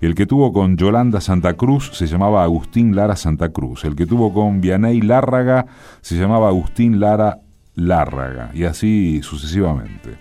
el 0.00 0.14
que 0.14 0.26
tuvo 0.26 0.52
con 0.52 0.76
Yolanda 0.76 1.20
Santa 1.20 1.54
Cruz 1.54 1.90
se 1.92 2.06
llamaba 2.06 2.44
Agustín 2.44 2.94
Lara 2.94 3.16
Santa 3.16 3.48
Cruz. 3.50 3.84
El 3.84 3.96
que 3.96 4.06
tuvo 4.06 4.32
con 4.32 4.60
Vianey 4.60 5.00
Lárraga 5.00 5.66
se 6.00 6.16
llamaba 6.16 6.48
Agustín 6.48 7.00
Lara 7.00 7.40
Lárraga. 7.74 8.50
Y 8.54 8.64
así 8.64 9.20
sucesivamente. 9.22 10.18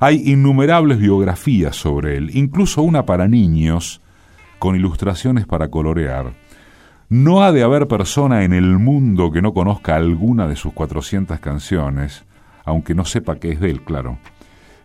Hay 0.00 0.22
innumerables 0.32 0.98
biografías 0.98 1.76
sobre 1.76 2.16
él, 2.16 2.30
incluso 2.34 2.82
una 2.82 3.04
para 3.04 3.28
niños, 3.28 4.00
con 4.58 4.76
ilustraciones 4.76 5.46
para 5.46 5.68
colorear. 5.68 6.32
No 7.08 7.42
ha 7.42 7.52
de 7.52 7.62
haber 7.62 7.88
persona 7.88 8.44
en 8.44 8.52
el 8.52 8.78
mundo 8.78 9.30
que 9.30 9.42
no 9.42 9.54
conozca 9.54 9.96
alguna 9.96 10.46
de 10.46 10.56
sus 10.56 10.72
400 10.72 11.40
canciones, 11.40 12.24
aunque 12.64 12.94
no 12.94 13.04
sepa 13.04 13.36
qué 13.36 13.52
es 13.52 13.60
de 13.60 13.70
él, 13.70 13.82
claro. 13.82 14.18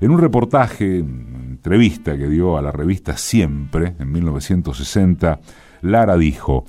En 0.04 0.12
un 0.12 0.20
reportaje, 0.20 1.00
entrevista 1.00 2.18
que 2.18 2.28
dio 2.28 2.58
a 2.58 2.62
la 2.62 2.74
revista 2.74 3.16
Siempre 3.16 3.96
en 4.00 4.12
1960, 4.12 5.40
Lara 5.82 6.18
dijo, 6.18 6.66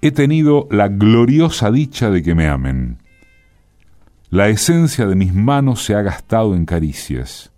He 0.00 0.12
tenido 0.12 0.66
la 0.70 0.88
gloriosa 0.88 1.70
dicha 1.70 2.08
de 2.08 2.22
que 2.22 2.34
me 2.34 2.48
amen. 2.48 3.02
La 4.30 4.48
esencia 4.48 5.04
de 5.06 5.14
mis 5.14 5.34
manos 5.34 5.84
se 5.84 5.94
ha 5.94 6.00
gastado 6.00 6.54
en 6.54 6.64
caricias. 6.64 7.52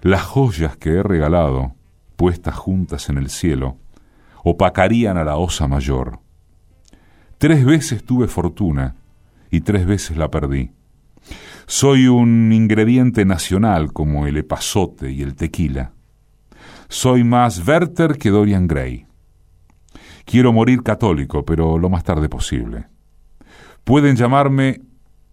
Las 0.00 0.22
joyas 0.22 0.78
que 0.78 0.94
he 0.94 1.02
regalado, 1.02 1.74
puestas 2.16 2.54
juntas 2.54 3.10
en 3.10 3.18
el 3.18 3.28
cielo, 3.28 3.76
opacarían 4.44 5.18
a 5.18 5.24
la 5.24 5.36
osa 5.36 5.68
mayor. 5.68 6.20
Tres 7.36 7.66
veces 7.66 8.02
tuve 8.02 8.28
fortuna 8.28 8.94
y 9.50 9.60
tres 9.60 9.84
veces 9.84 10.16
la 10.16 10.30
perdí. 10.30 10.70
Soy 11.68 12.06
un 12.06 12.52
ingrediente 12.52 13.24
nacional 13.24 13.92
como 13.92 14.28
el 14.28 14.36
epazote 14.36 15.10
y 15.10 15.22
el 15.22 15.34
tequila. 15.34 15.92
Soy 16.88 17.24
más 17.24 17.66
Werther 17.66 18.18
que 18.18 18.30
Dorian 18.30 18.68
Gray. 18.68 19.06
Quiero 20.24 20.52
morir 20.52 20.84
católico, 20.84 21.44
pero 21.44 21.76
lo 21.76 21.90
más 21.90 22.04
tarde 22.04 22.28
posible. 22.28 22.86
Pueden 23.82 24.14
llamarme 24.14 24.80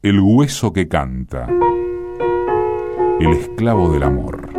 el 0.02 0.20
hueso 0.20 0.74
que 0.74 0.88
canta, 0.88 1.48
el 3.20 3.30
esclavo 3.30 3.94
del 3.94 4.02
amor. 4.02 4.53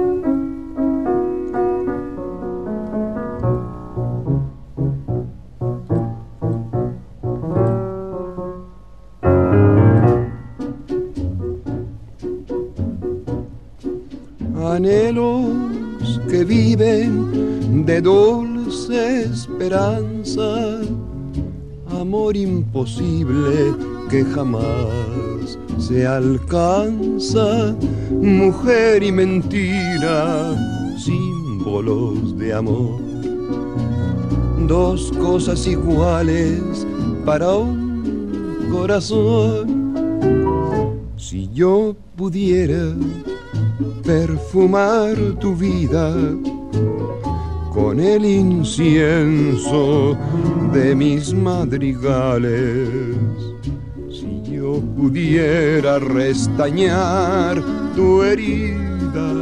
Anhelos 14.85 16.21
que 16.29 16.45
viven 16.45 17.87
de 17.87 18.01
dulce 18.01 19.23
esperanza, 19.23 20.81
amor 21.89 22.37
imposible 22.37 23.75
que 24.11 24.25
jamás 24.25 25.59
se 25.79 26.07
alcanza, 26.07 27.75
mujer 28.11 29.03
y 29.03 29.13
mentira, 29.13 30.55
símbolos 30.99 32.37
de 32.37 32.53
amor. 32.53 33.01
Dos 34.69 35.13
cosas 35.13 35.67
iguales 35.67 36.87
para 37.25 37.55
un 37.55 38.69
corazón. 38.71 39.85
Si 41.17 41.49
yo 41.55 41.97
pudiera 42.17 42.95
perfumar 44.03 45.17
tu 45.41 45.55
vida 45.55 46.15
con 47.73 47.99
el 47.99 48.25
incienso 48.25 50.17
de 50.73 50.95
mis 50.95 51.35
madrigales. 51.35 52.89
Si 54.09 54.43
yo 54.45 54.81
pudiera 54.97 55.99
restañar 55.99 57.61
tu 57.97 58.23
herida 58.23 59.33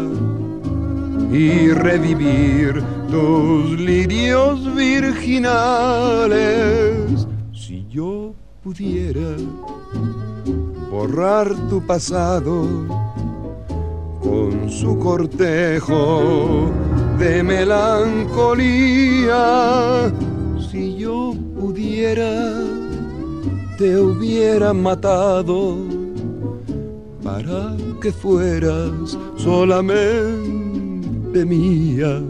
y 1.30 1.68
revivir 1.68 2.82
tus 3.10 3.78
lirios 3.78 4.74
virginales, 4.74 6.36
si 7.52 7.86
yo 7.90 8.34
pudiera 8.62 9.36
borrar 10.90 11.54
tu 11.68 11.86
pasado, 11.86 13.11
con 14.22 14.70
su 14.70 14.98
cortejo 14.98 16.70
de 17.18 17.42
melancolía. 17.42 19.34
Si 20.70 20.96
yo 20.96 21.34
pudiera, 21.58 22.62
te 23.76 23.98
hubiera 23.98 24.72
matado 24.72 25.76
para 27.22 27.76
que 28.00 28.10
fueras 28.12 29.18
solamente 29.36 31.44
mía. 31.44 32.22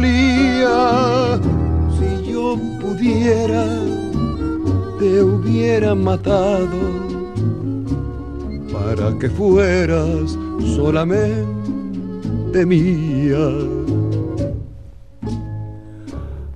Si 0.00 0.06
yo 2.30 2.56
pudiera, 2.80 3.64
te 5.00 5.22
hubiera 5.22 5.92
matado 5.96 6.68
para 8.72 9.18
que 9.18 9.28
fueras 9.28 10.38
solamente 10.76 11.44
mía. 12.64 13.38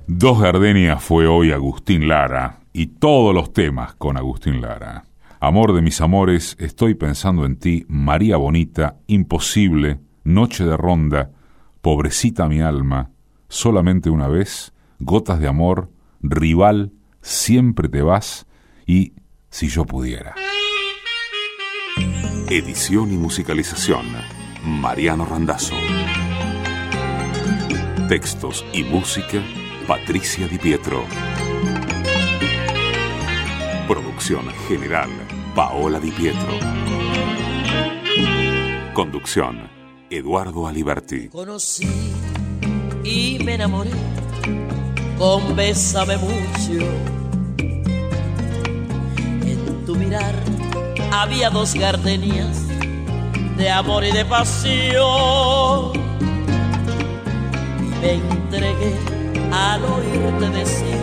Dos 0.07 0.39
Gardenias 0.39 1.03
fue 1.03 1.27
hoy 1.27 1.51
Agustín 1.51 2.07
Lara 2.07 2.61
y 2.71 2.85
todos 2.87 3.35
los 3.35 3.51
temas 3.51 3.93
con 3.95 4.15
Agustín 4.15 4.61
Lara. 4.61 5.03
Amor 5.41 5.73
de 5.73 5.81
mis 5.81 5.99
amores, 5.99 6.55
estoy 6.59 6.93
pensando 6.93 7.45
en 7.45 7.57
ti, 7.57 7.83
María 7.89 8.37
Bonita, 8.37 8.95
imposible, 9.07 9.99
noche 10.23 10.63
de 10.63 10.77
ronda, 10.77 11.31
pobrecita 11.81 12.47
mi 12.47 12.61
alma, 12.61 13.09
solamente 13.53 14.09
una 14.09 14.27
vez, 14.27 14.73
gotas 14.99 15.39
de 15.39 15.47
amor, 15.47 15.91
rival, 16.21 16.91
siempre 17.21 17.87
te 17.87 18.01
vas 18.01 18.47
y 18.87 19.13
si 19.51 19.67
yo 19.67 19.85
pudiera. 19.85 20.33
Edición 22.49 23.11
y 23.13 23.17
musicalización, 23.17 24.07
Mariano 24.65 25.25
Randazzo. 25.25 25.75
Textos 28.09 28.65
y 28.73 28.83
música, 28.83 29.39
Patricia 29.87 30.47
Di 30.47 30.57
Pietro. 30.57 31.03
Producción 33.87 34.49
general, 34.67 35.09
Paola 35.53 35.99
Di 35.99 36.11
Pietro. 36.11 36.57
Conducción, 38.93 39.69
Eduardo 40.09 40.67
Aliberti. 40.67 41.29
Conocí 41.29 41.87
y 43.03 43.39
me 43.43 43.55
enamoré 43.55 43.91
con 45.17 45.55
Bésame 45.55 46.17
mucho. 46.17 46.85
En 49.45 49.85
tu 49.85 49.95
mirar 49.95 50.35
había 51.11 51.49
dos 51.49 51.73
gardenias 51.73 52.63
de 53.57 53.69
amor 53.69 54.03
y 54.03 54.11
de 54.11 54.25
pasión. 54.25 55.91
Y 57.79 58.01
me 58.01 58.13
entregué 58.13 58.95
al 59.51 59.81
oírte 59.83 60.49
decir, 60.49 60.97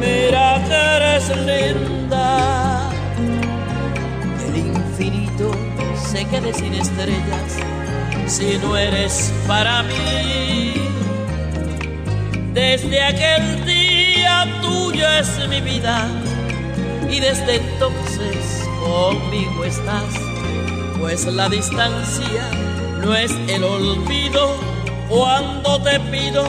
mira 0.00 0.62
que 0.66 0.74
eres 0.74 1.28
linda. 1.36 2.90
El 4.46 4.56
infinito 4.56 5.50
se 6.10 6.24
quede 6.26 6.54
sin 6.54 6.74
estrellas 6.74 7.58
si 8.26 8.58
no 8.58 8.76
eres 8.76 9.32
para 9.46 9.82
mí. 9.82 10.89
Desde 12.52 13.02
aquel 13.02 13.64
día 13.64 14.46
tuyo 14.60 15.08
es 15.08 15.48
mi 15.48 15.60
vida 15.60 16.08
y 17.08 17.20
desde 17.20 17.56
entonces 17.56 18.68
conmigo 18.80 19.64
estás, 19.64 20.14
pues 20.98 21.26
la 21.26 21.48
distancia 21.48 22.50
no 23.00 23.14
es 23.14 23.30
el 23.48 23.62
olvido 23.62 24.56
cuando 25.08 25.80
te 25.82 26.00
pido 26.00 26.44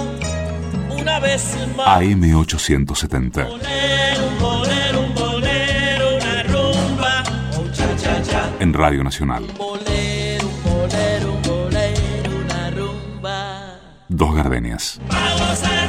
una 0.90 1.20
vez 1.20 1.56
más. 1.76 2.02
AM870. 2.02 3.48
Bolero, 3.48 4.28
un 4.28 4.40
bolero, 4.40 5.00
un 5.02 5.16
bolero, 5.16 6.18
una 6.18 6.44
rumba, 6.44 7.24
un 7.60 7.72
cha 7.72 7.96
cha 7.98 8.22
cha. 8.24 8.50
En 8.60 8.74
Radio 8.74 9.04
Nacional. 9.04 9.46
Bolero, 9.58 10.48
bolero, 10.64 11.34
bolero, 11.48 12.32
una 12.44 12.70
rumba. 12.72 13.80
Dos 14.10 14.36
Gardenias. 14.36 15.00
Vamos 15.08 15.64
a 15.64 15.81